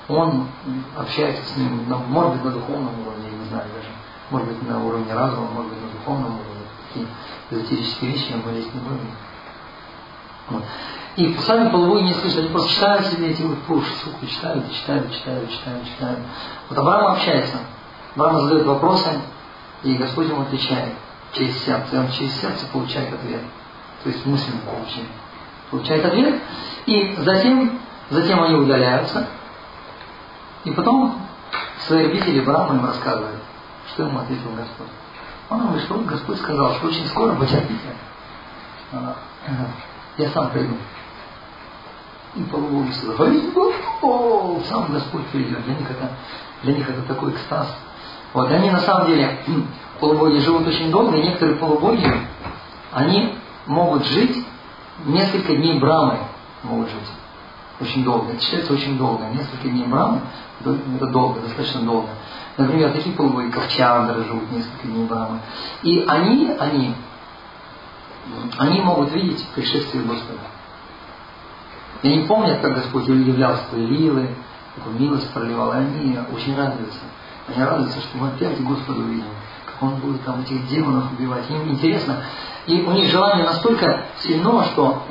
он 0.09 0.49
общается 0.97 1.43
с 1.45 1.57
ним, 1.57 1.89
на, 1.89 1.97
может 1.99 2.35
быть, 2.35 2.45
на 2.45 2.51
духовном 2.51 3.01
уровне, 3.07 3.29
я 3.31 3.39
не 3.39 3.45
знаю 3.49 3.65
даже. 3.75 3.89
Может 4.31 4.49
быть, 4.49 4.69
на 4.69 4.83
уровне 4.85 5.13
разума, 5.13 5.49
может 5.53 5.71
быть, 5.71 5.83
на 5.83 5.99
духовном 5.99 6.33
уровне. 6.33 6.63
Такие 6.89 7.07
эзотерические 7.51 8.11
вещи 8.13 8.35
мы 8.45 8.53
лезть 8.53 8.75
не 8.75 8.81
будем. 8.81 9.11
Вот. 10.49 10.63
И 11.17 11.35
сами 11.47 11.69
полубоги 11.71 12.05
не 12.05 12.15
слышат, 12.15 12.39
они 12.39 12.49
просто 12.49 12.71
читают 12.71 13.07
себе 13.07 13.31
эти 13.31 13.43
вот 13.43 13.59
пуши, 13.63 13.93
суку, 14.03 14.27
читают, 14.27 14.73
читают, 14.73 15.13
читают, 15.13 15.51
читают, 15.51 15.85
читают. 15.85 16.19
Вот 16.69 16.79
Авраам 16.79 17.13
общается. 17.13 17.59
Авраам 18.17 18.41
задает 18.41 18.67
вопросы, 18.67 19.11
и 19.83 19.95
Господь 19.95 20.29
ему 20.29 20.43
отвечает 20.43 20.95
через 21.33 21.63
сердце. 21.65 21.97
И 21.97 21.99
он 21.99 22.11
через 22.11 22.41
сердце 22.41 22.67
получает 22.73 23.13
ответ. 23.13 23.43
То 24.03 24.11
есть 24.11 24.27
мысленно 24.27 24.61
получает. 24.61 25.09
Получает 25.71 26.05
ответ. 26.05 26.41
И 26.87 27.15
затем, 27.19 27.79
затем 28.11 28.43
они 28.43 28.55
удаляются. 28.55 29.27
И 30.65 30.71
потом 30.71 31.21
свои 31.87 32.07
родители 32.07 32.41
Брахма 32.41 32.77
им 32.77 32.87
рассказывают, 32.87 33.41
что 33.89 34.05
ему 34.05 34.19
ответил 34.19 34.51
Господь. 34.57 34.89
Он 35.51 35.67
говорит, 35.67 35.85
что 35.85 35.99
Господь 35.99 36.39
сказал, 36.39 36.75
что 36.75 36.87
очень 36.89 37.07
скоро 37.07 37.35
потерпите. 37.35 37.97
Я 40.19 40.29
сам 40.31 40.51
приду. 40.51 40.77
И 42.35 42.43
полубоги 42.45 42.91
сказали, 42.93 43.43
о, 44.03 44.61
сам 44.69 44.93
Господь 44.93 45.27
придет. 45.27 45.63
Для 45.65 45.75
них 45.75 45.91
это, 45.91 46.11
для 46.63 46.75
них 46.75 46.89
это 46.89 47.03
такой 47.03 47.33
экстаз. 47.33 47.69
Вот, 48.33 48.51
они 48.51 48.71
на 48.71 48.81
самом 48.81 49.09
деле, 49.09 49.39
полубоги 50.01 50.39
живут 50.39 50.67
очень 50.67 50.91
долго, 50.91 51.17
и 51.17 51.23
некоторые 51.23 51.59
полубоги, 51.59 52.11
они 52.93 53.35
могут 53.67 54.05
жить 54.07 54.45
несколько 55.05 55.55
дней 55.55 55.79
брамы, 55.79 56.19
могут 56.63 56.89
жить. 56.89 57.11
Очень 57.81 58.05
долго. 58.05 58.33
Это 58.33 58.43
считается 58.43 58.73
очень 58.73 58.97
долго. 58.97 59.25
Несколько 59.31 59.69
дней 59.69 59.87
брамы, 59.87 60.21
это 60.61 61.07
долго, 61.07 61.41
достаточно 61.41 61.83
долго. 61.83 62.11
Например, 62.57 62.93
такие 62.93 63.15
полубоги, 63.17 63.51
как 63.51 63.69
живут 64.25 64.53
несколько 64.53 64.87
дней 64.87 65.07
брамы. 65.07 65.41
И 65.83 66.05
они, 66.07 66.55
они, 66.59 66.95
они 68.59 68.81
могут 68.83 69.13
видеть 69.13 69.45
пришествие 69.55 70.05
Господа. 70.05 70.41
И 72.03 72.09
они 72.09 72.27
помнят, 72.27 72.61
как 72.61 72.75
Господь 72.75 73.09
являлся 73.09 73.65
своей 73.69 73.87
лилы, 73.87 74.29
какую 74.75 74.99
милость 74.99 75.33
проливал, 75.33 75.73
и 75.73 75.77
они 75.77 76.19
очень 76.33 76.57
радуются. 76.57 77.01
Они 77.49 77.65
радуются, 77.65 78.01
что 78.01 78.19
мы 78.19 78.29
опять 78.29 78.63
Господа 78.63 79.01
увидим, 79.01 79.25
Он 79.81 79.97
будет 79.97 80.23
там 80.25 80.41
этих 80.43 80.67
демонов 80.69 81.13
убивать. 81.13 81.49
Им 81.51 81.71
интересно. 81.71 82.17
И 82.67 82.81
у 82.83 82.93
них 82.93 83.11
желание 83.11 83.45
настолько 83.45 84.07
сильно, 84.21 84.65
что 84.65 85.03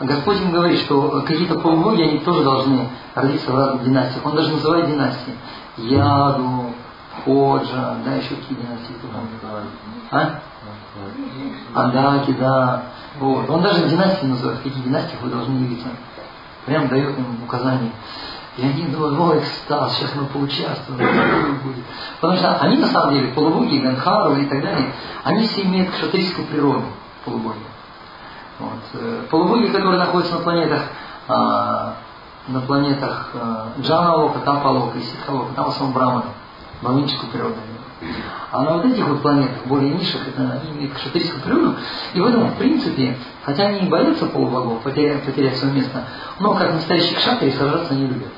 Господь 0.00 0.40
им 0.40 0.52
говорит, 0.52 0.80
что 0.80 1.22
какие-то 1.26 1.58
полубоги, 1.58 2.02
они 2.02 2.18
тоже 2.18 2.44
должны 2.44 2.88
родиться 3.14 3.50
в 3.50 3.56
разных 3.56 3.84
династиях. 3.84 4.24
Он 4.24 4.34
даже 4.34 4.50
называет 4.50 4.86
династии. 4.86 5.34
Яду, 5.76 6.72
Ходжа, 7.24 7.96
да, 8.04 8.14
еще 8.16 8.34
какие 8.34 8.58
династии 8.58 8.92
кто 8.98 9.08
А? 10.10 10.40
Адаки, 11.74 12.32
да. 12.32 12.82
Вот. 13.18 13.48
Он 13.48 13.62
даже 13.62 13.88
династии 13.88 14.26
называет, 14.26 14.60
какие 14.60 14.82
династии 14.82 15.16
вы 15.20 15.30
должны 15.30 15.54
явиться. 15.54 15.88
Прям 16.66 16.88
дает 16.88 17.18
им 17.18 17.42
указания. 17.44 17.92
И 18.56 18.62
они 18.62 18.84
думают, 18.86 19.18
ой, 19.18 19.38
экстаз, 19.40 19.96
сейчас 19.96 20.14
мы 20.14 20.26
поучаствуем. 20.26 21.00
Потому 22.20 22.38
что 22.38 22.56
они 22.58 22.76
на 22.76 22.86
самом 22.86 23.14
деле, 23.14 23.32
полубоги, 23.32 23.78
Ганхару 23.78 24.36
и 24.36 24.46
так 24.46 24.62
далее, 24.62 24.92
они 25.24 25.46
все 25.48 25.62
имеют 25.62 25.90
кшатрийскую 25.90 26.46
природу, 26.46 26.84
полубоги. 27.24 27.58
Вот. 28.60 28.78
Э, 28.94 29.22
полубоги, 29.28 29.66
которые 29.66 29.98
находятся 29.98 30.36
на 30.36 30.40
планетах, 30.42 30.82
а, 31.26 31.94
на 32.46 32.60
планетах 32.60 33.30
а, 33.34 33.72
Джаналока, 33.80 34.38
Тапалока 34.38 34.98
и 34.98 35.02
Ситхалока, 35.02 35.54
там 35.54 35.64
в 35.64 35.68
основном 35.70 35.94
браманы, 35.94 36.30
браминическую 36.80 37.32
природу. 37.32 37.56
А 38.52 38.62
на 38.62 38.74
вот 38.74 38.84
этих 38.84 39.04
вот 39.08 39.22
планетах, 39.22 39.66
более 39.66 39.94
низших, 39.94 40.28
это 40.28 40.60
они 40.62 40.76
имеют 40.76 40.94
кшатрийскую 40.94 41.42
природу. 41.42 41.74
И 42.12 42.20
в 42.20 42.26
этом, 42.26 42.50
в 42.50 42.54
принципе, 42.56 43.18
хотя 43.42 43.64
они 43.64 43.80
не 43.80 43.88
боятся 43.88 44.26
полубогов, 44.26 44.82
потерять, 44.82 45.24
потерять 45.24 45.56
свое 45.56 45.74
место, 45.74 46.04
но 46.38 46.54
как 46.54 46.74
настоящие 46.74 47.16
кшатрии 47.16 47.50
сражаться 47.50 47.94
не 47.94 48.06
любят 48.06 48.28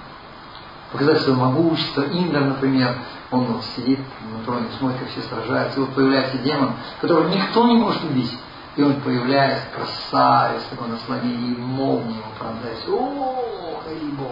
показать 0.93 1.21
свое 1.23 1.39
могущество. 1.39 2.03
Индра, 2.03 2.41
например, 2.41 2.97
он 3.31 3.61
сидит 3.77 4.01
на 4.33 4.45
троне, 4.45 4.67
смотрит, 4.79 5.01
как 5.01 5.09
все 5.09 5.23
сражаются, 5.23 5.79
и 5.79 5.83
вот 5.83 5.95
появляется 5.95 6.39
демон, 6.39 6.73
которого 7.01 7.29
никто 7.29 7.67
не 7.67 7.77
может 7.77 8.05
убить. 8.05 8.37
И 8.77 8.83
он 8.83 9.01
появляется, 9.01 9.67
красавец, 9.75 10.63
такой 10.69 10.89
на 10.89 10.99
слоне, 10.99 11.33
и 11.33 11.57
молния 11.57 12.17
его 12.17 12.29
пронзается. 12.39 12.91
О, 12.91 13.81
Харибо! 13.85 14.29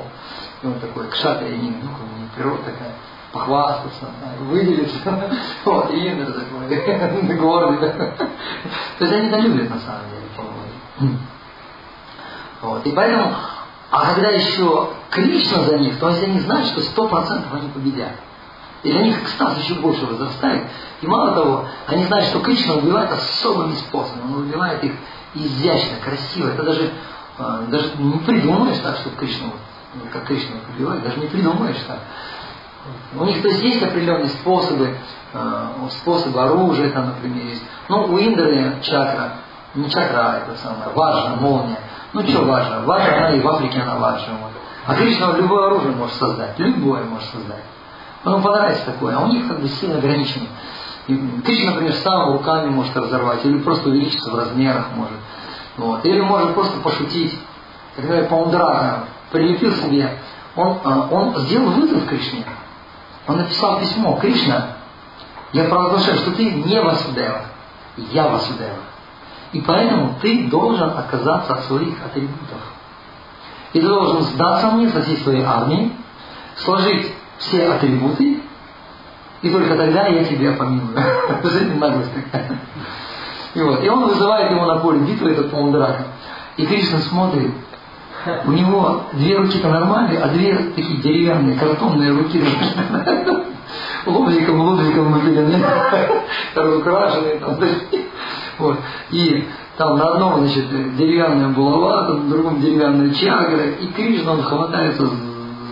И 0.62 0.66
он 0.66 0.74
такой, 0.80 1.08
кшатри, 1.08 1.56
не, 1.56 1.70
ну, 1.70 1.88
не 2.18 2.28
природа 2.36 2.62
такая, 2.64 2.92
похвастаться, 3.32 4.10
выделиться. 4.40 4.98
Вот, 5.64 5.90
и 5.90 6.08
Индра 6.08 6.32
такой, 6.32 7.36
гордый. 7.36 7.90
То 7.90 9.04
есть 9.04 9.12
они 9.12 9.28
это 9.28 9.38
любят 9.38 9.70
на 9.70 9.78
самом 9.78 10.10
деле, 10.10 10.28
по-моему. 10.36 11.18
Вот, 12.60 12.86
и 12.86 12.92
поэтому 12.92 13.34
а 13.90 14.12
когда 14.12 14.28
еще 14.30 14.88
Кришна 15.14 15.62
за 15.62 15.78
них, 15.78 15.96
то 16.00 16.08
есть 16.08 16.24
они 16.24 16.40
знают, 16.40 16.66
что 16.66 16.80
сто 16.80 17.06
процентов 17.06 17.54
они 17.54 17.68
победят. 17.68 18.14
И 18.82 18.90
для 18.90 19.02
них 19.02 19.22
экстаз 19.22 19.56
еще 19.58 19.74
больше 19.74 20.04
возрастает. 20.06 20.64
И 21.02 21.06
мало 21.06 21.32
того, 21.34 21.64
они 21.86 22.04
знают, 22.04 22.26
что 22.26 22.40
Кришна 22.40 22.74
убивает 22.74 23.12
особыми 23.12 23.74
способами. 23.76 24.32
Он 24.32 24.42
убивает 24.42 24.82
их 24.82 24.92
изящно, 25.34 25.98
красиво. 26.04 26.48
Это 26.48 26.64
даже, 26.64 26.90
э, 27.38 27.64
даже 27.68 27.92
не 27.98 28.18
придумаешь 28.18 28.78
так, 28.82 28.96
что 28.96 29.10
Кришна, 29.10 29.50
ну, 29.94 30.00
как 30.12 30.24
Кришна 30.24 30.56
убивает, 30.76 31.04
даже 31.04 31.20
не 31.20 31.28
придумаешь 31.28 31.80
так. 31.86 32.00
У 33.16 33.24
них 33.24 33.40
то 33.40 33.48
есть 33.48 33.62
есть 33.62 33.82
определенные 33.84 34.30
способы, 34.30 34.96
э, 35.32 35.68
способы 35.90 36.42
оружия, 36.42 36.90
там, 36.90 37.06
например, 37.06 37.46
есть. 37.46 37.62
Но 37.88 38.06
у 38.06 38.18
Индры 38.18 38.78
чакра, 38.82 39.34
не 39.76 39.88
чакра, 39.88 40.18
а 40.18 40.38
это 40.38 40.56
самое, 40.60 40.90
важно, 40.92 41.36
молния. 41.36 41.78
Ну 42.12 42.22
что 42.26 42.44
важно? 42.44 42.80
Важно, 42.80 43.16
она 43.16 43.30
и 43.36 43.40
в 43.40 43.48
Африке 43.48 43.80
она 43.80 43.94
важна. 43.94 44.34
Вот. 44.42 44.63
А 44.86 44.94
Кришна 44.94 45.32
любое 45.32 45.66
оружие 45.66 45.92
может 45.92 46.14
создать. 46.16 46.58
Любое 46.58 47.04
может 47.04 47.28
создать. 47.30 47.64
Он 48.24 48.42
понравится 48.42 48.86
такое. 48.86 49.16
А 49.16 49.20
у 49.20 49.28
них 49.28 49.48
как 49.48 49.60
бы 49.60 49.68
силы 49.68 49.94
ограничены. 49.94 50.46
И 51.06 51.16
Кришна, 51.44 51.72
например, 51.72 51.94
сам 51.94 52.32
руками 52.32 52.70
может 52.70 52.96
разорвать, 52.96 53.44
или 53.44 53.58
просто 53.58 53.88
увеличиться 53.88 54.30
в 54.30 54.34
размерах 54.34 54.86
может. 54.94 55.16
Вот. 55.76 56.04
Или 56.04 56.20
может 56.20 56.54
просто 56.54 56.78
пошутить. 56.80 57.38
Когда 57.96 58.16
я 58.16 58.24
Паундрака 58.24 59.04
прилепил 59.30 59.72
себе, 59.72 60.18
он, 60.56 60.78
а, 60.84 61.08
он 61.10 61.36
сделал 61.40 61.70
вызов 61.70 62.06
Кришне. 62.06 62.44
Он 63.26 63.38
написал 63.38 63.80
письмо, 63.80 64.18
Кришна, 64.20 64.76
я 65.54 65.64
провозглашаю, 65.64 66.18
что 66.18 66.32
ты 66.32 66.50
не 66.50 66.80
Васудева, 66.80 67.42
я 67.96 68.28
Васудева. 68.28 68.80
И 69.52 69.60
поэтому 69.60 70.16
ты 70.20 70.48
должен 70.48 70.90
отказаться 70.90 71.54
от 71.54 71.64
своих 71.66 71.94
атрибутов. 72.04 72.58
И 73.74 73.80
ты 73.80 73.86
должен 73.86 74.22
сдаться 74.22 74.70
мне 74.70 74.88
со 74.88 75.02
всей 75.02 75.18
своей 75.18 75.42
армией, 75.42 75.92
сложить 76.56 77.12
все 77.38 77.68
атрибуты, 77.68 78.40
и 79.42 79.50
только 79.50 79.76
тогда 79.76 80.06
я 80.06 80.24
тебя 80.24 80.52
помилую. 80.52 80.96
Жизнь 81.42 81.78
наглость 81.78 82.12
такая. 82.14 82.58
И 83.54 83.60
вот. 83.60 83.84
И 83.84 83.88
он 83.88 84.08
вызывает 84.08 84.50
его 84.52 84.64
на 84.64 84.76
поле 84.76 85.00
битвы, 85.00 85.32
этот 85.32 85.50
Паундрака. 85.50 86.04
И 86.56 86.64
Кришна 86.64 87.00
смотрит, 87.00 87.52
у 88.46 88.52
него 88.52 89.02
две 89.12 89.36
руки-то 89.36 89.68
нормальные, 89.68 90.20
а 90.20 90.28
две 90.28 90.54
такие 90.56 91.02
деревянные, 91.02 91.58
картонные 91.58 92.12
руки. 92.12 92.42
лобзиком, 94.06 94.60
лобзиком 94.60 95.12
выделены, 95.12 95.64
разукрашенные. 96.54 97.40
Вот. 98.58 98.78
И 99.10 99.48
там 99.76 99.98
на 99.98 100.08
одном, 100.12 100.40
значит, 100.40 100.96
деревянная 100.96 101.48
булава, 101.48 102.06
там 102.06 102.28
на 102.28 102.34
другом 102.34 102.60
деревянная 102.60 103.12
чакра, 103.12 103.70
и 103.70 103.86
Кришна, 103.88 104.32
он 104.32 104.42
хватается 104.42 105.08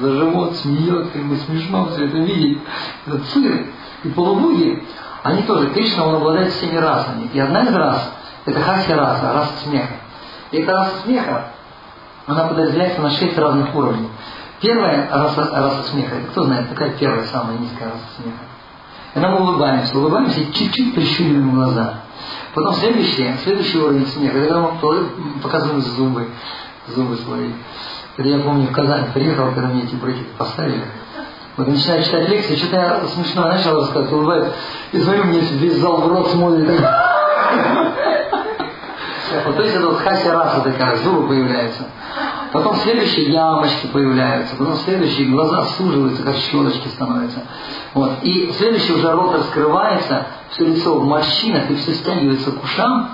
за 0.01 0.11
живот, 0.11 0.57
смеется, 0.57 1.19
ему 1.19 1.37
смешно 1.37 1.87
все 1.87 2.07
это 2.07 2.19
видеть. 2.19 2.59
Этот 3.07 3.25
цирк. 3.27 3.67
И 4.03 4.09
полубоги, 4.09 4.83
они 5.23 5.43
тоже, 5.43 5.71
Кришна, 5.71 6.07
он 6.07 6.17
обладает 6.17 6.53
всеми 6.53 6.77
расами. 6.77 7.31
И 7.33 7.39
одна 7.39 7.63
из 7.63 7.75
рас, 7.75 8.13
это 8.45 8.61
хасья 8.61 8.97
раса, 8.97 9.33
раса 9.33 9.53
смеха. 9.65 9.95
И 10.51 10.59
эта 10.59 10.73
раса 10.73 10.95
смеха, 11.05 11.53
она 12.27 12.45
подразделяется 12.45 13.01
на 13.01 13.11
шесть 13.11 13.39
разных 13.39 13.75
уровней. 13.75 14.09
Первая 14.61 15.09
раса, 15.13 15.49
раса 15.53 15.83
смеха, 15.91 16.17
кто 16.33 16.45
знает, 16.45 16.69
какая 16.71 16.91
первая, 16.91 17.25
самая 17.27 17.59
низкая 17.59 17.89
раса 17.89 18.05
смеха? 18.17 18.52
Это 19.15 19.29
мы 19.29 19.41
улыбаемся, 19.41 19.99
улыбаемся 19.99 20.41
и 20.41 20.53
чуть-чуть 20.53 20.95
прищуриваем 20.95 21.55
глаза. 21.55 22.03
Потом 22.55 22.75
следующий, 22.75 23.35
следующий 23.45 23.79
уровень 23.79 24.07
смеха, 24.07 24.41
когда 24.41 24.61
мы 24.61 25.39
показываем 25.43 25.83
зубы, 25.83 26.29
зубы 26.89 27.17
свои. 27.17 27.51
Это 28.17 28.29
я 28.29 28.39
помню 28.39 28.69
в 28.69 28.73
Казань 28.73 29.13
приехал, 29.13 29.53
когда 29.53 29.69
мне 29.69 29.83
эти 29.85 29.95
брекеты 29.95 30.29
поставили. 30.39 30.85
Вот 31.57 31.67
я 31.67 31.75
начинаю 31.75 32.03
читать 32.03 32.29
лекции, 32.29 32.57
что-то 32.57 32.77
я 32.77 33.01
смешно 33.09 33.43
начал 33.43 33.77
рассказывать, 33.77 34.13
улыбаюсь, 34.13 34.53
и 34.93 35.01
смотрю, 35.01 35.25
мне 35.25 35.41
весь 35.41 35.77
зал 35.77 36.01
в 36.01 36.09
рот 36.09 36.31
смотрит. 36.31 36.81
Вот 39.47 39.57
то 39.57 39.63
есть 39.63 39.75
это 39.75 39.87
вот 39.87 39.99
хася 39.99 40.31
раса 40.35 40.61
такая, 40.61 40.95
зубы 40.97 41.27
появляются. 41.27 41.85
Потом 42.53 42.77
следующие 42.77 43.33
ямочки 43.33 43.87
появляются, 43.87 44.57
потом 44.57 44.77
следующие 44.77 45.29
глаза 45.29 45.65
суживаются, 45.77 46.23
как 46.23 46.37
щелочки 46.37 46.89
становятся. 46.89 47.41
Вот. 47.95 48.23
И 48.23 48.53
следующий 48.53 48.93
уже 48.93 49.11
рот 49.11 49.35
раскрывается, 49.35 50.27
все 50.51 50.67
лицо 50.67 50.99
в 50.99 51.05
морщинах, 51.05 51.71
и 51.71 51.77
все 51.77 51.95
стягивается 51.95 52.53
к 52.53 52.63
ушам, 52.63 53.11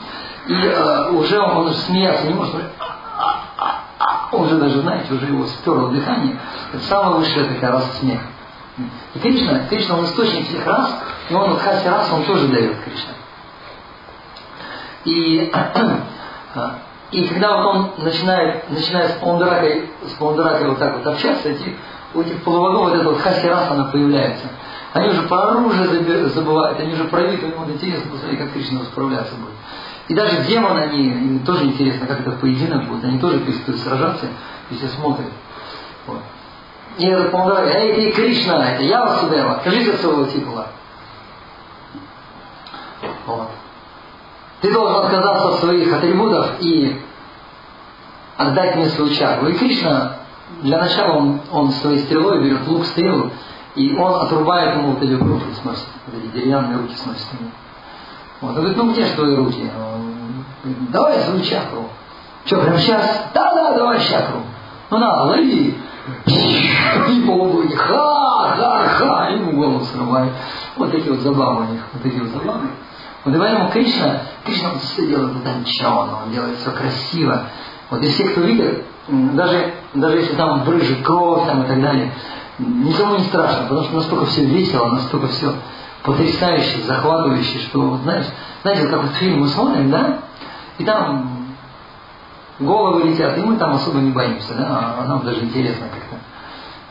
и 0.49 0.55
э, 0.55 1.11
уже 1.13 1.39
он, 1.39 1.57
он 1.59 1.73
смеяться 1.73 2.27
не 2.27 2.35
может, 2.35 2.55
он 4.33 4.43
уже 4.43 4.57
даже, 4.57 4.81
знаете, 4.81 5.15
уже 5.15 5.27
его 5.27 5.47
сперло 5.47 5.91
дыхание. 5.91 6.37
Это 6.73 6.83
самая 6.85 7.17
высшая 7.17 7.45
такая 7.45 7.73
раса 7.73 7.93
смеха. 8.01 8.27
И 9.15 9.19
Кришна, 9.19 9.67
Кришна, 9.69 9.99
он 9.99 10.05
источник 10.05 10.49
всех 10.49 10.67
рас, 10.67 11.03
и 11.31 11.35
он 11.35 11.51
вот 11.51 11.61
хаси 11.61 11.89
рас, 11.89 12.11
он 12.13 12.25
тоже 12.25 12.49
дает 12.49 12.77
Кришна. 12.85 13.13
И, 15.05 15.53
и 17.11 17.25
когда 17.25 17.57
вот 17.57 17.75
он 17.75 17.91
начинает, 18.05 18.71
начинает 18.71 19.13
с 19.13 19.15
Паундуракой, 19.15 19.91
с 20.07 20.13
Паундуракой 20.19 20.69
вот 20.69 20.79
так 20.79 20.99
вот 20.99 21.07
общаться, 21.07 21.49
эти, 21.49 21.77
у 22.15 22.21
этих 22.21 22.43
полувагов 22.43 22.91
вот 22.91 22.95
эта 22.95 23.05
вот 23.05 23.19
хаси 23.21 23.47
рас, 23.47 23.71
она 23.71 23.85
появляется. 23.85 24.47
Они 24.93 25.09
уже 25.09 25.23
про 25.23 25.53
оружие 25.53 26.29
забывают, 26.29 26.81
они 26.81 26.93
уже 26.93 27.05
про 27.05 27.23
вид, 27.23 27.43
им 27.43 27.53
интересно 27.71 28.11
посмотреть, 28.11 28.39
как 28.39 28.53
Кришна 28.53 28.85
справляться 28.85 29.35
будет. 29.37 29.55
И 30.09 30.15
даже 30.15 30.43
демоны, 30.45 30.81
они, 30.81 31.09
им 31.09 31.39
тоже 31.41 31.65
интересно, 31.65 32.07
как 32.07 32.21
это 32.21 32.33
поединок 32.33 32.89
будет. 32.89 33.05
Они 33.05 33.19
тоже 33.19 33.41
перестают 33.41 33.81
сражаться, 33.81 34.27
если 34.71 34.87
смотрят. 34.89 35.31
Вот. 36.07 36.21
И 36.99 37.07
этот 37.07 37.31
помогает, 37.31 37.75
эй, 37.75 37.95
ты 37.95 38.13
Кришна, 38.13 38.73
это 38.73 38.83
я 38.83 39.05
вас 39.05 39.21
Судева, 39.21 39.57
откажись 39.57 40.01
своего 40.01 40.25
титула. 40.25 40.69
Вот. 43.27 43.51
Ты 44.61 44.73
должен 44.73 45.05
отказаться 45.05 45.49
от 45.49 45.61
своих 45.61 45.93
атрибутов 45.93 46.61
и 46.61 47.01
отдать 48.37 48.77
мне 48.77 48.87
свою 48.87 49.15
чакру. 49.15 49.49
И 49.49 49.55
Кришна, 49.55 50.17
для 50.63 50.79
начала 50.79 51.19
он, 51.19 51.41
он 51.53 51.71
своей 51.73 52.01
стрелой 52.01 52.43
берет 52.43 52.67
лук, 52.67 52.87
стрелу, 52.87 53.31
и 53.75 53.95
он 53.95 54.15
отрубает 54.23 54.77
ему 54.77 54.93
вот 54.93 55.03
эти 55.03 55.13
руки, 55.13 55.45
сносит, 55.63 55.87
вот 56.07 56.15
эти 56.17 56.33
деревянные 56.33 56.79
руки 56.79 56.95
сносит 56.97 57.27
ему. 57.39 57.51
Вот. 58.41 58.51
Он 58.51 58.57
говорит, 58.57 58.77
ну 58.77 58.93
где 58.93 59.07
же 59.07 59.15
твои 59.15 59.35
руки? 59.35 59.71
Он 59.77 60.45
говорит, 60.65 60.91
давай 60.91 61.19
свою 61.21 61.43
чакру. 61.43 61.89
Что, 62.45 62.61
прямо 62.61 62.79
сейчас? 62.79 63.29
Да, 63.35 63.55
да, 63.55 63.75
давай 63.77 64.01
чакру. 64.01 64.43
Ну 64.91 64.99
на, 64.99 65.25
лови. 65.25 65.77
И 66.27 67.23
полубоги, 67.27 67.75
ха, 67.75 68.55
ха, 68.57 68.89
ха, 68.89 69.29
ему 69.31 69.53
голову 69.53 69.85
срывает. 69.85 70.33
Вот 70.77 70.91
такие 70.91 71.11
вот 71.13 71.21
забавы 71.21 71.67
у 71.67 71.73
них, 71.73 71.81
вот 71.93 72.03
такие 72.03 72.23
вот 72.23 72.31
забавы. 72.31 72.69
Вот 73.25 73.35
и 73.35 73.39
поэтому 73.39 73.71
Кришна, 73.71 74.23
Кришна 74.45 74.71
он 74.71 74.79
все 74.79 75.07
делает 75.07 75.37
утонченно, 75.37 76.23
он 76.25 76.33
делает 76.33 76.59
все 76.59 76.71
красиво. 76.71 77.43
Вот 77.91 78.03
и 78.03 78.09
все, 78.09 78.25
кто 78.29 78.41
видит, 78.43 78.85
даже, 79.09 79.75
даже 79.95 80.19
если 80.19 80.35
там 80.35 80.65
брыжет 80.65 81.03
кровь 81.03 81.47
там, 81.47 81.63
и 81.63 81.67
так 81.67 81.81
далее, 81.81 82.13
никому 82.59 83.17
не 83.17 83.25
страшно, 83.25 83.63
потому 83.63 83.83
что 83.85 83.97
настолько 83.97 84.27
все 84.27 84.45
весело, 84.45 84.91
настолько 84.91 85.29
все 85.29 85.53
потрясающий, 86.03 86.83
захватывающий, 86.83 87.61
что, 87.61 87.99
знаешь, 88.03 88.27
знаете, 88.63 88.89
как 88.89 89.03
вот 89.03 89.13
фильм 89.13 89.41
мы 89.41 89.49
смотрим, 89.49 89.91
да, 89.91 90.19
и 90.79 90.85
там 90.85 91.38
головы 92.59 93.09
летят, 93.09 93.39
и 93.39 93.41
мы 93.41 93.57
там 93.57 93.75
особо 93.75 93.99
не 93.99 94.11
боимся, 94.11 94.55
да, 94.55 94.97
а 94.99 95.05
нам 95.07 95.25
даже 95.25 95.41
интересно 95.41 95.87
как-то. 95.89 96.17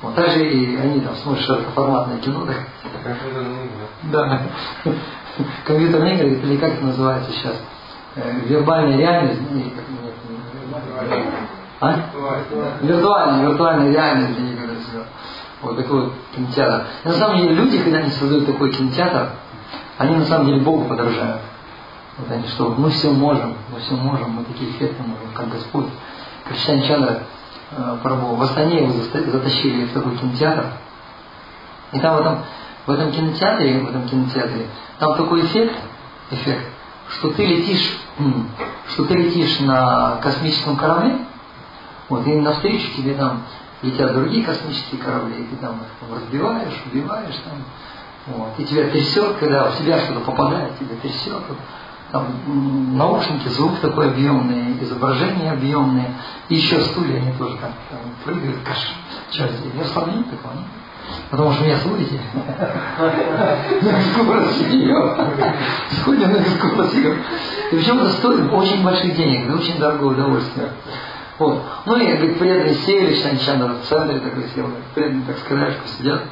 Вот 0.01 0.15
так 0.15 0.29
же 0.29 0.47
и 0.47 0.75
они 0.77 1.01
там 1.01 1.15
смотрят 1.15 1.43
широкоформатное 1.45 2.19
кино, 2.19 2.45
да. 2.45 2.53
Да. 4.03 4.41
Компьютерные 5.65 6.15
игры, 6.15 6.29
или 6.29 6.57
как 6.57 6.73
это 6.73 6.85
называется 6.85 7.31
сейчас? 7.31 7.55
Э, 8.15 8.31
вербальная 8.45 8.97
реальность, 8.97 9.39
ну, 9.51 9.61
а? 11.79 11.95
Виртуальная, 12.81 13.49
виртуальная 13.49 13.91
реальность, 13.91 14.39
они 14.39 14.53
говорят, 14.55 14.77
вот 15.61 15.77
такой 15.77 16.05
вот 16.05 16.13
кинотеатр. 16.35 16.85
И 17.03 17.07
на 17.07 17.13
самом 17.13 17.37
деле 17.37 17.55
люди, 17.55 17.79
когда 17.79 17.99
они 17.99 18.11
создают 18.11 18.45
такой 18.45 18.71
кинотеатр, 18.71 19.29
они 19.97 20.15
на 20.15 20.25
самом 20.25 20.47
деле 20.47 20.61
Богу 20.61 20.85
подражают. 20.85 21.41
Вот 22.17 22.31
они 22.31 22.47
что, 22.47 22.69
мы 22.69 22.89
все 22.89 23.11
можем, 23.11 23.55
мы 23.71 23.79
все 23.79 23.95
можем, 23.95 24.31
мы 24.31 24.43
такие 24.43 24.71
эффекты 24.71 25.03
можем, 25.03 25.27
как 25.33 25.49
Господь. 25.49 25.87
Кришна 26.45 26.81
Чандра 26.81 27.23
э, 27.71 27.97
Прабhu, 28.03 28.35
в 28.35 28.41
Астане 28.41 28.83
его 28.83 28.91
затащили 28.91 29.85
в 29.85 29.93
такой 29.93 30.17
кинотеатр. 30.17 30.65
И 31.91 31.99
там 31.99 32.15
в 32.15 32.19
этом, 32.21 32.39
в 32.85 32.91
этом 32.91 33.11
кинотеатре, 33.11 33.79
в 33.79 33.89
этом 33.89 34.07
кинотеатре, 34.07 34.67
там 34.99 35.15
такой 35.15 35.45
эффект, 35.45 35.75
эффект, 36.31 36.65
что 37.09 37.31
ты 37.31 37.45
летишь, 37.45 37.99
что 38.89 39.05
ты 39.05 39.13
летишь 39.13 39.59
на 39.59 40.17
космическом 40.21 40.75
корабле, 40.75 41.19
вот, 42.09 42.25
и 42.25 42.33
навстречу 42.35 42.95
тебе 42.95 43.13
там 43.13 43.43
летят 43.81 44.13
другие 44.13 44.43
космические 44.43 45.01
корабли, 45.01 45.43
и 45.43 45.43
ты 45.45 45.55
там 45.57 45.75
их 45.75 46.15
разбиваешь, 46.15 46.83
убиваешь 46.91 47.35
там. 47.45 47.63
Вот. 48.27 48.49
И 48.57 48.65
тебя 48.65 48.89
трясет, 48.89 49.37
когда 49.37 49.69
в 49.69 49.77
тебя 49.77 49.99
что-то 49.99 50.21
попадает, 50.21 50.77
тебя 50.79 50.95
трясет. 51.01 51.41
Вот. 51.47 51.57
Там 52.11 52.97
наушники, 52.97 53.49
звук 53.49 53.79
такой 53.81 54.11
объемный, 54.11 54.81
изображение 54.81 55.51
объемные, 55.51 56.13
и 56.47 56.55
еще 56.55 56.79
стулья, 56.81 57.17
они 57.17 57.33
тоже 57.33 57.57
там, 57.57 57.71
там 57.89 57.99
прыгают, 58.23 58.57
каш, 58.63 58.77
здесь, 59.29 59.73
я 59.77 59.83
сравню 59.85 60.23
такого, 60.23 60.53
нет? 60.53 60.65
Потому 61.29 61.51
что 61.51 61.63
меня 61.65 61.77
слышите. 61.77 62.19
На 63.81 64.01
скорость 64.01 64.61
ее. 64.71 65.15
Сходим 65.99 66.31
на 66.31 66.37
ее. 66.37 67.17
И 67.71 67.75
причем 67.75 67.99
это 67.99 68.11
стоит 68.13 68.51
очень 68.51 68.83
больших 68.83 69.15
денег, 69.15 69.45
это 69.45 69.57
очень 69.57 69.77
дорогое 69.77 70.11
удовольствие. 70.11 70.69
Вот. 71.37 71.61
Ну 71.85 71.97
и, 71.97 72.05
говорит, 72.05 72.39
преданные 72.39 72.75
сели, 72.75 73.21
Шанчандра 73.21 73.75
в 73.75 73.87
центре 73.87 74.19
такой 74.19 74.47
сел, 74.55 74.69
преданные 74.95 75.25
так 75.25 75.37
с 75.37 75.43
краешку 75.43 75.87
сидят. 75.97 76.23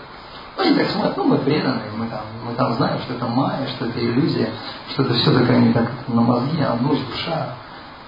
Ну, 0.58 0.76
так 0.76 0.90
смотрят, 0.90 1.18
ну 1.18 1.24
мы 1.26 1.38
преданные, 1.40 1.92
мы 1.98 2.08
там, 2.08 2.22
мы 2.46 2.54
там 2.56 2.74
знаем, 2.76 3.00
что 3.02 3.14
это 3.14 3.26
майя, 3.26 3.68
что 3.76 3.86
это 3.86 4.00
иллюзия, 4.00 4.50
что 4.90 5.04
это 5.04 5.14
все 5.16 5.32
такая 5.38 5.60
не 5.60 5.74
так 5.74 5.92
на 6.08 6.22
мозги, 6.22 6.62
а 6.62 6.76
ночь, 6.82 7.00
душа. 7.12 7.56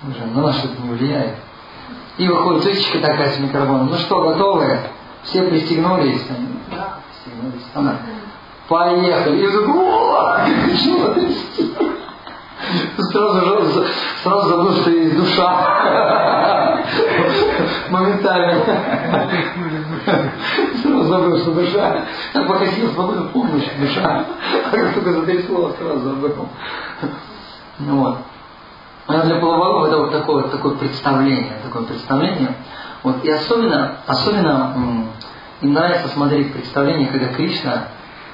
Уже 0.08 0.26
на 0.26 0.42
нас 0.44 0.64
это 0.64 0.82
не 0.82 0.90
влияет. 0.90 1.36
И 2.18 2.28
выходит 2.28 2.64
тычечка 2.64 3.00
такая 3.00 3.32
с 3.32 3.40
микрофоном. 3.40 3.88
Ну 3.88 3.98
что, 3.98 4.22
готовы? 4.22 4.80
Все 5.24 5.44
пристегнулись? 5.44 6.26
Они, 6.30 6.48
да, 6.72 7.00
пристегнулись. 7.10 7.66
Она, 7.74 7.98
поехали. 8.68 9.38
И 9.38 9.48
говорит, 9.48 11.36
Сразу, 13.12 13.86
сразу 14.24 14.50
забыл, 14.50 14.74
что 14.74 14.90
есть 14.90 15.16
душа. 15.16 16.84
Моментально. 17.90 18.64
Сразу 20.82 21.04
забыл, 21.04 21.38
что 21.40 21.52
душа. 21.52 22.06
Сидел 22.34 22.92
свободно, 22.92 23.30
помнишь, 23.30 23.68
душа. 23.80 24.26
А 24.66 24.76
как 24.76 24.94
только 24.94 25.14
затрясло, 25.14 25.72
сразу 25.78 26.00
забыл. 26.00 26.50
Вот. 27.80 28.18
А 29.08 29.22
для 29.22 29.40
полового 29.40 29.88
это 29.88 29.98
вот 29.98 30.12
такое, 30.12 30.44
такое 30.44 30.76
представление, 30.76 31.60
такое 31.64 31.84
представление. 31.84 32.56
Вот. 33.04 33.24
И 33.24 33.30
особенно, 33.30 33.98
особенно 34.06 35.08
им 35.62 35.74
нравится 35.74 36.10
смотреть 36.10 36.54
представление, 36.54 37.08
когда 37.08 37.28
Кришна 37.28 37.88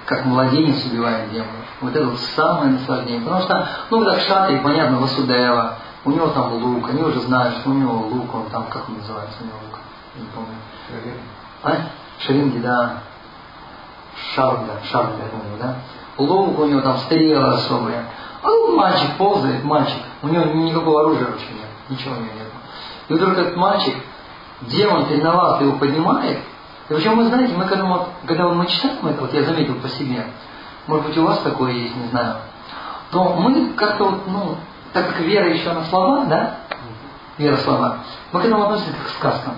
как 0.06 0.26
младенец 0.26 0.86
убивает 0.86 1.32
демона. 1.32 1.50
Вот 1.82 1.96
это 1.96 2.06
вот 2.06 2.20
самое 2.36 2.72
наслаждение. 2.72 3.22
Потому 3.22 3.42
что, 3.42 3.68
ну, 3.90 4.06
как 4.06 4.20
шатри, 4.22 4.58
понятно, 4.58 5.00
Васудева, 5.00 5.76
у 6.06 6.12
него 6.12 6.28
там 6.28 6.54
лук, 6.54 6.90
они 6.90 7.02
уже 7.02 7.22
знают, 7.22 7.58
что 7.58 7.70
у 7.70 7.74
него 7.74 7.94
лук, 7.94 8.34
он 8.34 8.46
там, 8.52 8.66
как 8.70 8.90
он 8.90 8.98
называется 8.98 9.38
у 9.42 9.46
него 9.46 9.58
лук, 9.66 9.80
не 10.16 10.26
помню. 10.36 10.56
А? 11.64 11.72
Шаринги, 12.20 12.60
да. 12.60 13.00
Шарда, 14.36 14.82
Шарда, 14.84 15.14
я 15.18 15.30
думаю, 15.30 15.58
да? 15.60 15.76
Лук 16.18 16.60
у 16.60 16.66
него 16.66 16.82
там 16.82 16.98
стрелы 16.98 17.54
особые. 17.54 18.06
А 18.44 18.48
ну, 18.48 18.76
мальчик 18.76 19.18
ползает, 19.18 19.64
мальчик. 19.64 20.00
У 20.22 20.28
него 20.28 20.46
никакого 20.46 21.02
оружия 21.02 21.28
вообще 21.28 21.48
нет. 21.54 21.68
Ничего 21.90 22.16
у 22.16 22.18
него 22.18 22.34
нет. 22.34 22.48
И 23.10 23.14
вдруг 23.14 23.38
этот 23.38 23.56
мальчик, 23.56 23.96
демон 24.62 25.06
тренировал, 25.08 25.60
его 25.62 25.78
поднимает. 25.78 26.40
И 26.90 26.94
причем, 26.94 27.18
вы 27.18 27.26
знаете, 27.26 27.54
мы 27.56 27.66
когда, 27.66 27.86
вот, 27.86 28.10
когда 28.28 28.50
мы 28.50 28.66
читаем 28.68 29.06
это, 29.08 29.22
вот 29.22 29.34
я 29.34 29.44
заметил 29.44 29.76
по 29.76 29.88
себе, 29.88 30.26
может 30.88 31.08
быть, 31.08 31.18
у 31.18 31.26
вас 31.26 31.40
такое 31.40 31.72
есть, 31.72 31.96
не 31.96 32.08
знаю, 32.10 32.36
то 33.12 33.36
мы 33.36 33.74
как-то 33.74 34.06
вот, 34.06 34.28
ну, 34.28 34.58
так 34.92 35.08
как 35.08 35.20
вера 35.22 35.50
еще 35.50 35.72
на 35.72 35.86
слова, 35.86 36.26
да, 36.26 36.58
вера 37.38 37.58
слова, 37.58 38.00
мы 38.32 38.42
к 38.42 38.46
этому 38.46 38.64
относимся 38.64 38.92
как 38.92 39.08
к 39.08 39.10
сказкам. 39.18 39.54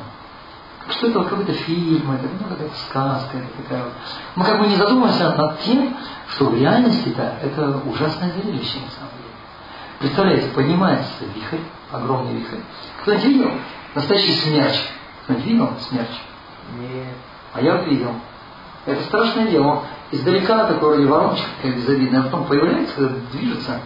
Что 0.89 1.07
это 1.07 1.19
вот 1.19 1.29
какой-то 1.29 1.53
фильм, 1.53 2.11
это 2.11 2.27
ну, 2.39 2.47
какая-то 2.47 2.75
сказка, 2.87 3.37
это 3.37 3.63
такая 3.63 3.83
вот. 3.83 3.93
Мы 4.35 4.45
как 4.45 4.59
бы 4.59 4.67
не 4.67 4.75
задумываемся 4.75 5.35
над 5.35 5.59
тем, 5.61 5.95
что 6.29 6.45
в 6.45 6.55
реальности-то 6.55 7.39
это 7.41 7.81
ужасное 7.85 8.31
зрелище 8.33 8.79
на 8.79 8.91
самом 8.91 9.11
деле. 9.17 9.33
Представляете, 9.99 10.47
поднимается 10.49 11.25
вихрь, 11.33 11.63
огромный 11.91 12.35
вихрь. 12.35 12.59
Кто-нибудь 13.01 13.25
видел 13.25 13.51
настоящий 13.95 14.33
смерч? 14.33 14.75
Кто-нибудь 15.23 15.45
видел 15.45 15.73
смерч? 15.89 16.09
Нет. 16.77 17.15
А 17.53 17.61
я 17.61 17.77
вот 17.77 17.87
видел. 17.87 18.13
Это 18.85 19.01
страшное 19.05 19.47
дело. 19.47 19.83
Издалека 20.11 20.65
такой 20.65 20.89
вроде 20.89 21.07
вороночка 21.07 21.47
безобидная, 21.63 22.21
а 22.21 22.23
потом 22.23 22.45
появляется, 22.45 23.09
движется. 23.31 23.79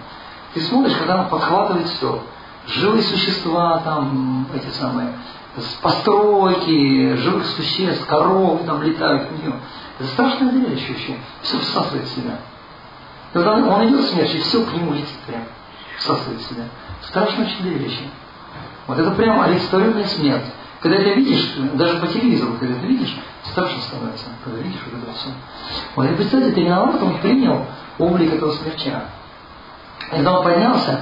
Ты 0.54 0.62
смотришь, 0.62 0.98
когда 0.98 1.22
он 1.22 1.30
подхватывает 1.30 1.88
все. 1.88 2.22
Живые 2.68 3.04
существа, 3.04 3.82
там, 3.86 4.48
эти 4.54 4.68
самые, 4.76 5.14
постройки, 5.82 7.16
живых 7.16 7.46
существ, 7.46 8.06
коровы 8.06 8.64
там 8.66 8.82
летают 8.84 9.30
в 9.30 9.44
нее. 9.44 9.56
Это 10.00 10.10
страшное 10.10 10.52
зрелище 10.52 10.94
вообще. 10.94 11.18
Все 11.42 11.60
всасывает 11.60 12.06
в 12.06 12.16
себя. 12.16 12.40
И 13.34 13.38
вот 13.38 13.48
он, 13.48 13.68
он 13.68 13.88
идет 13.88 14.06
смерч, 14.06 14.36
и 14.36 14.40
все 14.40 14.64
к 14.64 14.74
нему 14.74 14.94
летит 14.94 15.18
прям. 15.28 15.44
Всасывает 15.98 16.40
в 16.40 16.50
себя. 16.50 16.64
Страшное 17.04 17.46
очень 17.46 17.64
зрелище. 17.64 18.10
Вот 18.88 18.98
это 18.98 19.12
прям 19.12 19.42
олицетворенная 19.42 20.06
смерть. 20.06 20.46
Когда 20.80 20.98
ты 20.98 21.14
видишь, 21.16 21.56
даже 21.74 21.98
по 21.98 22.08
телевизору, 22.08 22.54
когда 22.60 22.80
ты 22.80 22.88
видишь, 22.88 23.16
страшно 23.44 23.82
становится, 23.82 24.28
когда 24.44 24.62
видишь 24.62 24.80
вот 24.90 25.04
это 25.04 25.12
все. 25.14 25.30
Вот 25.96 26.06
и 26.06 26.16
представьте, 26.16 26.52
тренировал, 26.52 26.96
он 27.04 27.18
принял 27.18 27.66
облик 27.98 28.34
этого 28.34 28.52
смерча. 28.54 29.04
И 30.08 30.16
когда 30.16 30.40
он 30.40 30.44
поднялся, 30.46 31.02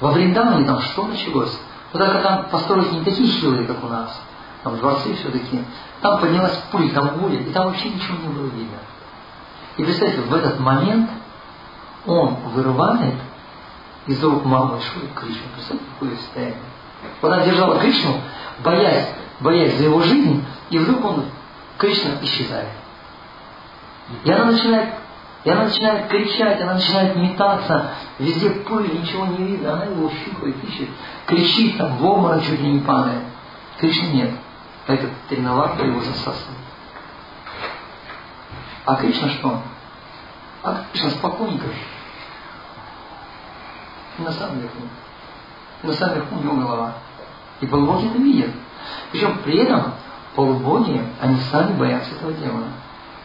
во 0.00 0.10
Вриндаване 0.10 0.66
там 0.66 0.80
что 0.80 1.06
началось? 1.06 1.56
Вот 1.92 1.98
так 1.98 2.22
там 2.22 2.44
построить 2.50 2.92
не 2.92 3.04
такие 3.04 3.28
хилые, 3.28 3.66
как 3.66 3.82
у 3.84 3.88
нас, 3.88 4.18
там 4.62 4.76
дворцы 4.78 5.14
все-таки. 5.14 5.64
Там 6.00 6.20
поднялась 6.20 6.56
пыль, 6.70 6.92
там 6.92 7.18
буря, 7.18 7.38
и 7.38 7.52
там 7.52 7.66
вообще 7.66 7.90
ничего 7.90 8.16
не 8.18 8.28
было 8.28 8.46
видно. 8.46 8.78
И 9.76 9.84
представьте, 9.84 10.20
в 10.20 10.34
этот 10.34 10.58
момент 10.58 11.10
он 12.06 12.34
вырывает 12.54 13.14
из 14.06 14.22
рук 14.22 14.44
мамы 14.44 14.80
Шуры 14.80 15.08
Кришну. 15.14 15.42
Представьте, 15.54 15.84
какое 15.94 16.16
состояние. 16.16 16.56
Вот 17.20 17.32
она 17.32 17.44
держала 17.44 17.78
Кришну, 17.78 18.20
боясь, 18.64 19.08
боясь 19.40 19.76
за 19.76 19.84
его 19.84 20.02
жизнь, 20.02 20.44
и 20.70 20.78
вдруг 20.78 21.04
он, 21.04 21.24
Кришна 21.78 22.12
исчезает. 22.22 22.68
И 24.24 24.30
она 24.30 24.52
начинает, 24.52 24.94
и 25.44 25.50
она 25.50 25.64
начинает 25.64 26.08
кричать, 26.08 26.60
она 26.60 26.74
начинает 26.74 27.16
метаться, 27.16 27.90
везде 28.18 28.50
пыль, 28.50 29.00
ничего 29.00 29.26
не 29.26 29.44
видно, 29.44 29.72
она 29.72 29.84
его 29.86 30.08
щупает, 30.10 30.62
ищет, 30.64 30.88
кричит, 31.26 31.76
там 31.78 31.96
в 31.96 32.04
обморок 32.04 32.44
чуть 32.44 32.60
ли 32.60 32.72
не 32.72 32.80
падает. 32.80 33.22
Кришны 33.78 34.06
нет. 34.08 34.30
Этот 34.86 35.10
тренаварка 35.28 35.84
его 35.84 36.00
засасывает. 36.00 36.58
А 38.84 38.94
Кришна 38.96 39.28
что? 39.30 39.62
А 40.62 40.84
Кришна 40.92 41.10
спокойненько. 41.10 41.66
На 44.18 44.30
самом 44.30 44.60
верху. 44.60 44.78
На 45.82 45.92
самом 45.92 46.14
верху 46.14 46.36
у 46.36 46.42
него 46.42 46.56
голова. 46.56 46.94
И 47.60 47.66
полубоги 47.66 48.08
это 48.08 48.18
видят. 48.18 48.50
Причем 49.10 49.38
при 49.38 49.58
этом 49.58 49.94
полубоги, 50.36 51.02
они 51.20 51.40
сами 51.50 51.76
боятся 51.76 52.14
этого 52.14 52.32
демона. 52.32 52.68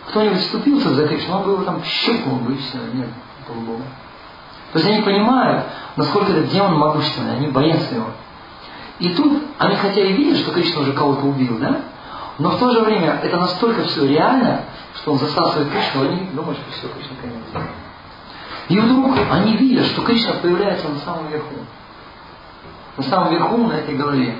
Кто-нибудь 0.09 0.39
вступился 0.39 0.93
за 0.93 1.07
Кришну, 1.07 1.37
он 1.37 1.43
бы 1.43 1.51
его 1.51 1.63
там 1.63 1.83
щелкнул 1.83 2.37
бы 2.39 2.53
и 2.53 2.57
все. 2.57 2.77
Нет, 2.93 3.09
полубога. 3.45 3.83
То 4.71 4.79
есть 4.79 4.89
они 4.89 5.01
понимают, 5.01 5.65
насколько 5.95 6.31
этот 6.31 6.49
демон 6.49 6.77
могущественный, 6.77 7.37
они 7.37 7.47
боятся 7.47 7.95
его. 7.95 8.07
И 8.99 9.09
тут 9.09 9.43
они 9.57 9.75
хотя 9.75 10.01
и 10.01 10.13
видят, 10.13 10.37
что 10.39 10.51
Кришна 10.51 10.81
уже 10.81 10.93
кого-то 10.93 11.25
убил, 11.25 11.57
да? 11.59 11.81
Но 12.39 12.51
в 12.51 12.59
то 12.59 12.71
же 12.71 12.81
время 12.81 13.19
это 13.21 13.37
настолько 13.37 13.83
все 13.83 14.05
реально, 14.07 14.65
что 14.95 15.11
он 15.11 15.19
засасывает 15.19 15.71
Кришну, 15.71 16.03
они 16.03 16.29
думают, 16.33 16.59
что 16.59 16.71
все, 16.71 16.87
Кришна 16.93 17.15
конец. 17.21 17.67
И 18.69 18.79
вдруг 18.79 19.17
они 19.31 19.57
видят, 19.57 19.85
что 19.87 20.01
Кришна 20.03 20.33
появляется 20.33 20.87
на 20.89 20.99
самом 20.99 21.27
верху. 21.29 21.55
На 22.97 23.03
самом 23.03 23.31
верху, 23.31 23.57
на 23.57 23.73
этой 23.73 23.95
голове. 23.95 24.37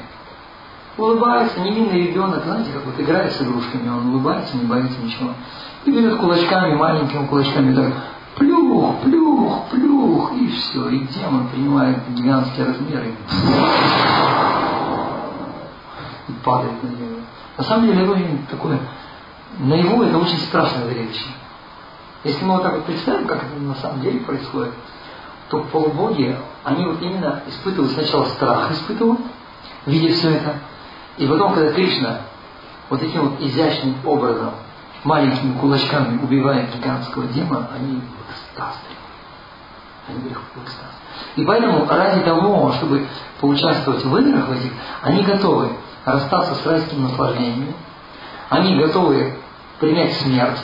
Улыбается 0.98 1.60
невинный 1.60 2.08
ребенок, 2.08 2.44
знаете, 2.44 2.72
как 2.72 2.86
вот 2.86 3.00
играет 3.00 3.32
с 3.32 3.42
игрушками, 3.42 3.88
он 3.88 4.10
улыбается, 4.10 4.58
не 4.58 4.66
боится 4.66 5.00
ничего. 5.00 5.30
И 5.86 5.92
берет 5.92 6.18
кулачками, 6.18 6.76
маленькими 6.76 7.28
кулачками, 7.28 7.76
так, 7.76 7.94
плюх, 8.36 9.02
плюх, 9.02 9.70
плюх, 9.70 10.32
и 10.34 10.48
все. 10.48 10.90
И 10.90 11.00
демон 11.08 11.50
принимает 11.50 12.00
гигантские 12.10 12.66
размеры. 12.66 13.14
И 16.28 16.32
падает 16.44 16.82
на 16.82 16.88
него. 16.88 17.20
На 17.58 17.64
самом 17.64 17.88
деле, 17.88 18.02
это 18.02 18.12
очень 18.12 18.46
такое, 18.50 18.80
на 19.60 19.74
его 19.76 20.04
это 20.04 20.18
очень 20.18 20.38
страшное 20.38 20.86
зрелище. 20.86 21.28
Если 22.24 22.44
мы 22.44 22.56
вот 22.56 22.64
так 22.64 22.74
вот 22.74 22.86
представим, 22.86 23.28
как 23.28 23.44
это 23.44 23.62
на 23.62 23.76
самом 23.76 24.02
деле 24.02 24.20
происходит, 24.22 24.74
то 25.50 25.60
полубоги, 25.72 26.36
они 26.64 26.86
вот 26.86 27.02
именно 27.02 27.44
испытывают 27.48 27.94
сначала 27.94 28.26
страх, 28.26 28.72
испытывают, 28.72 29.22
видя 29.86 30.14
все 30.14 30.32
это, 30.32 30.56
и 31.18 31.28
потом, 31.28 31.54
когда 31.54 31.72
Кришна 31.74 32.22
вот 32.90 33.00
таким 33.00 33.30
вот 33.30 33.42
изящным 33.42 33.96
образом, 34.06 34.52
маленькими 35.04 35.58
кулачками 35.60 36.22
убивает 36.22 36.74
гигантского 36.76 37.26
демона, 37.28 37.70
они 37.76 38.02
в 38.02 38.32
экстаз 38.32 38.76
Они 40.08 40.20
были 40.20 40.34
в 40.34 40.64
экстаз. 40.64 40.92
И 41.36 41.44
поэтому 41.44 41.88
ради 41.88 42.22
того, 42.22 42.72
чтобы 42.74 43.08
поучаствовать 43.40 44.04
в 44.04 44.18
играх 44.18 44.48
в 44.48 44.52
этих, 44.52 44.72
они 45.02 45.24
готовы 45.24 45.70
расстаться 46.06 46.56
с 46.56 46.66
райскими 46.66 47.04
наслаждениями, 47.04 47.74
они 48.50 48.80
готовы 48.80 49.38
принять 49.80 50.14
смерть, 50.18 50.60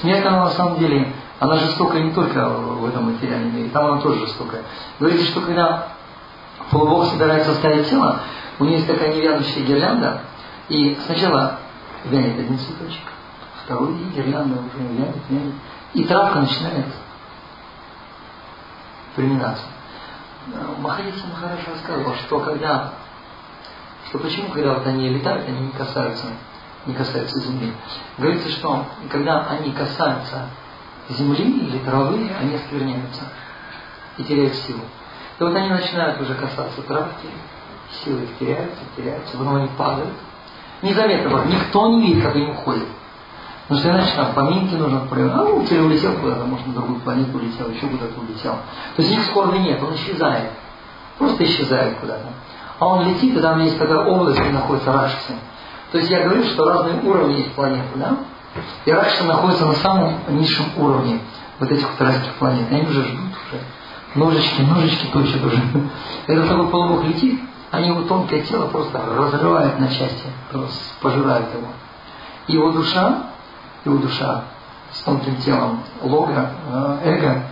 Смерть, 0.00 0.24
она 0.26 0.44
на 0.44 0.50
самом 0.50 0.78
деле, 0.78 1.12
она 1.38 1.56
жестокая 1.56 2.02
не 2.02 2.12
только 2.12 2.48
в 2.48 2.86
этом 2.86 3.12
материальном 3.12 3.54
мире, 3.56 3.70
там 3.70 3.86
она 3.86 4.00
тоже 4.00 4.26
жестокая. 4.26 4.62
Говорится, 4.98 5.26
что 5.26 5.40
когда 5.40 5.88
полубог 6.70 7.06
собирается 7.06 7.52
оставить 7.52 7.88
тело, 7.88 8.20
у 8.58 8.64
нее 8.64 8.76
есть 8.76 8.86
такая 8.86 9.14
невянущая 9.14 9.64
гирлянда, 9.64 10.22
и 10.68 10.98
сначала 11.06 11.58
вянет 12.04 12.38
один 12.38 12.58
цветочек, 12.58 13.02
второй, 13.64 13.94
и 14.00 14.04
гирлянда 14.16 14.60
уже 14.60 14.78
вянет, 14.78 15.16
вянет, 15.28 15.54
и 15.94 16.04
травка 16.04 16.40
начинает 16.40 16.86
приминаться. 19.14 19.64
Махариса 20.78 21.26
Махараш 21.26 21.66
рассказывал, 21.66 22.14
что 22.14 22.40
когда, 22.40 22.92
что 24.08 24.18
почему, 24.18 24.50
когда 24.50 24.74
вот 24.74 24.86
они 24.86 25.08
летают, 25.08 25.48
они 25.48 25.60
не 25.60 25.72
касаются 25.72 26.26
не 26.86 26.94
касаются 26.94 27.40
земли. 27.40 27.72
Говорится, 28.16 28.48
что 28.48 28.86
когда 29.10 29.46
они 29.46 29.72
касаются 29.72 30.48
земли 31.10 31.66
или 31.66 31.78
травы, 31.78 32.30
они 32.40 32.54
оскверняются 32.54 33.22
и 34.16 34.24
теряют 34.24 34.54
силу. 34.54 34.82
И 35.38 35.42
вот 35.42 35.54
они 35.54 35.68
начинают 35.68 36.20
уже 36.20 36.34
касаться 36.34 36.82
травки, 36.82 37.28
силы 38.04 38.28
теряются, 38.38 38.80
теряются, 38.96 39.36
потом 39.36 39.56
они 39.56 39.68
падают. 39.76 40.14
Незаметно, 40.82 41.44
никто 41.46 41.88
не 41.88 42.06
видит, 42.06 42.22
как 42.22 42.36
они 42.36 42.46
уходят. 42.46 42.88
Потому 43.68 43.80
что 43.80 43.90
иначе 43.90 44.12
там 44.14 44.34
поминки 44.34 44.74
нужно 44.74 45.00
проявить. 45.00 45.32
А 45.34 45.42
он 45.42 45.64
теперь 45.64 45.80
улетел 45.80 46.12
куда-то, 46.14 46.44
может, 46.44 46.66
на 46.68 46.74
другую 46.74 47.00
планету 47.00 47.36
улетел, 47.36 47.68
еще 47.70 47.86
куда-то 47.88 48.20
улетел. 48.20 48.56
То 48.94 49.02
есть 49.02 49.12
их 49.12 49.24
скорби 49.26 49.58
нет, 49.58 49.82
он 49.82 49.94
исчезает. 49.94 50.50
Просто 51.18 51.44
исчезает 51.44 51.98
куда-то. 51.98 52.28
А 52.78 52.86
он 52.86 53.08
летит, 53.08 53.36
и 53.36 53.40
там 53.40 53.60
есть 53.60 53.78
такая 53.78 54.04
область, 54.04 54.38
где 54.38 54.50
находится 54.50 54.92
Рашкси. 54.92 55.32
То 55.90 55.98
есть 55.98 56.10
я 56.10 56.24
говорю, 56.24 56.44
что 56.44 56.68
разные 56.68 57.00
уровни 57.02 57.38
есть 57.38 57.52
планеты, 57.52 57.88
да? 57.96 58.18
И 58.84 58.92
Ракша 58.92 59.24
находится 59.24 59.66
на 59.66 59.74
самом 59.74 60.14
низшем 60.28 60.66
уровне 60.76 61.20
вот 61.58 61.70
этих 61.70 61.88
вот 61.90 62.00
райских 62.00 62.34
планет. 62.34 62.70
И 62.70 62.74
они 62.74 62.86
уже 62.86 63.02
ждут 63.02 63.18
уже. 63.18 63.60
Ножички, 64.14 64.62
ножички 64.62 65.06
точат 65.12 65.44
уже. 65.44 65.60
Этот 66.26 66.48
такой 66.48 66.68
полубог 66.68 67.04
летит, 67.04 67.40
они 67.76 67.88
его 67.88 68.02
тонкое 68.02 68.40
тело 68.42 68.68
просто 68.68 68.98
разрывают 68.98 69.78
на 69.78 69.88
части, 69.88 70.24
пожирают 71.00 71.52
его. 71.52 71.68
Его 72.48 72.72
душа, 72.72 73.24
его 73.84 73.98
душа 73.98 74.44
с 74.92 75.02
тонким 75.02 75.36
телом 75.36 75.82
лога, 76.00 76.52
э, 76.68 76.98
эго, 77.04 77.42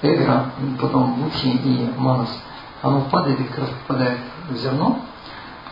эго, 0.00 0.50
потом 0.80 1.10
мудхи 1.10 1.48
и 1.48 1.92
манас, 1.98 2.30
оно 2.82 3.02
падает 3.10 3.40
и 3.40 3.44
как 3.44 3.58
раз 3.58 3.68
попадает 3.86 4.18
в 4.48 4.56
зерно, 4.56 5.00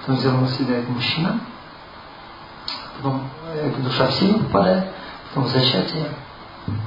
потом 0.01 0.17
в 0.17 0.21
зерно 0.21 0.47
съедает 0.49 0.89
мужчина, 0.91 1.41
потом 2.99 3.23
эта 3.55 3.81
душа 3.81 4.09
в 4.09 4.13
силу 4.13 4.41
попадает, 4.41 4.89
потом 5.29 5.49
зачатие, 5.49 6.09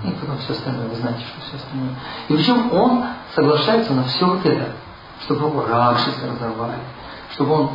и 0.04 0.12
потом 0.12 0.38
все 0.40 0.54
остальное. 0.54 0.88
Вы 0.90 0.96
знаете, 0.96 1.22
что 1.22 1.42
все 1.42 1.56
остальное. 1.56 1.96
И 2.28 2.34
причем 2.36 2.72
он 2.74 3.06
соглашается 3.34 3.94
на 3.94 4.04
все 4.04 4.26
вот 4.28 4.46
это, 4.46 4.74
чтобы 5.22 5.48
его 5.48 5.66
ракшисы 5.66 6.28
разорвали, 6.28 6.80
чтобы 7.32 7.54
он, 7.54 7.70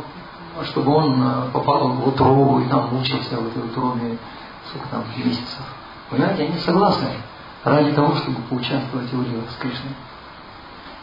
чтобы 0.65 0.93
он 0.93 1.21
э, 1.21 1.51
попал 1.51 1.89
в 1.89 2.07
утробу 2.07 2.59
и 2.59 2.67
там 2.67 2.93
мучился 2.93 3.37
в 3.37 3.47
этой 3.47 3.63
утробе 3.63 4.17
сколько 4.69 4.87
там 4.89 5.03
месяцев. 5.17 5.61
Понимаете, 6.09 6.43
они 6.43 6.57
согласны 6.59 7.09
ради 7.63 7.91
того, 7.93 8.15
чтобы 8.15 8.41
поучаствовать 8.43 9.11
в 9.11 9.21
лилах 9.21 9.49
с 9.51 9.55
Кришной. 9.55 9.95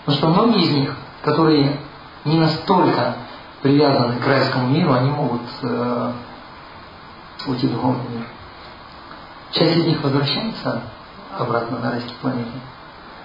Потому 0.04 0.18
что 0.18 0.28
многие 0.28 0.64
из 0.64 0.70
них, 0.70 0.96
которые 1.22 1.80
не 2.24 2.38
настолько 2.38 3.16
привязаны 3.62 4.16
к 4.16 4.26
райскому 4.26 4.68
миру, 4.68 4.92
они 4.92 5.10
могут 5.10 5.42
э, 5.62 6.12
уйти 7.46 7.66
в 7.66 7.72
духовный 7.72 8.08
мир. 8.10 8.26
Часть 9.52 9.76
из 9.76 9.86
них 9.86 10.02
возвращается 10.02 10.82
обратно 11.38 11.78
на 11.78 11.90
райские 11.92 12.16
планеты, 12.20 12.50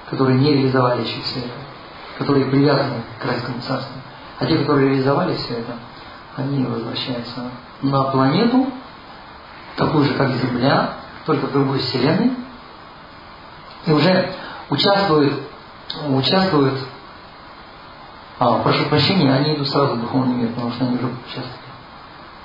которые 0.10 0.40
не 0.40 0.54
реализовали 0.54 1.02
еще 1.02 1.22
все 1.22 1.44
которые 2.18 2.46
привязаны 2.46 3.04
к 3.20 3.26
райскому 3.26 3.62
царству. 3.62 3.96
А 4.40 4.46
те, 4.46 4.58
которые 4.58 4.90
реализовали 4.90 5.36
все 5.36 5.56
это, 5.56 5.74
они 6.36 6.64
возвращаются 6.66 7.52
на 7.82 8.04
планету, 8.04 8.68
такую 9.76 10.06
же, 10.06 10.14
как 10.14 10.32
Земля, 10.36 10.96
только 11.26 11.48
в 11.48 11.52
другой 11.52 11.80
вселенной, 11.80 12.34
и 13.86 13.92
уже 13.92 14.34
участвуют, 14.70 15.34
участвуют 16.08 16.80
а, 18.40 18.60
прошу 18.60 18.86
прощения, 18.86 19.34
они 19.34 19.56
идут 19.56 19.68
сразу 19.68 19.96
в 19.96 20.02
духовный 20.02 20.36
мир, 20.36 20.50
потому 20.50 20.72
что 20.72 20.86
они 20.86 20.96
уже 20.96 21.08
участвовали 21.08 21.58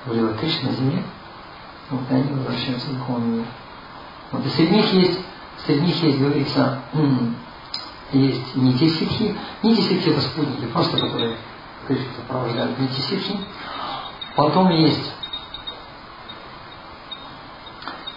в 0.07 0.15
Лила 0.15 0.33
Кришне 0.39 0.71
на 0.71 0.77
земле, 0.77 1.03
вот, 1.91 2.01
и 2.11 2.15
они 2.15 2.33
возвращаются 2.33 2.89
в 2.89 2.99
духовный 2.99 3.39
мир. 3.39 3.47
Вот, 4.31 4.47
и 4.47 4.49
среди 4.49 4.75
них 4.75 4.91
есть, 4.95 5.21
среди 5.67 5.87
них 5.87 6.03
есть, 6.03 6.19
говорится, 6.19 6.79
есть 8.13 8.57
нити 8.57 8.89
ситхи. 8.89 9.37
Нити 9.63 9.81
ситхи 9.83 10.09
это 10.09 10.23
спутники, 10.23 10.65
просто 10.73 10.97
которые 10.97 11.37
Кришну 11.87 12.13
сопровождают 12.17 12.79
ситхи. 12.93 13.39
Потом 14.37 14.71
есть 14.71 15.13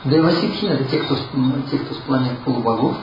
Деваситхи, 0.05 0.65
это 0.65 0.83
те, 0.85 0.99
кто, 0.99 1.15
те, 1.71 1.79
кто 1.79 1.95
с 1.95 1.97
планет 1.97 2.37
полубогов, 2.39 2.95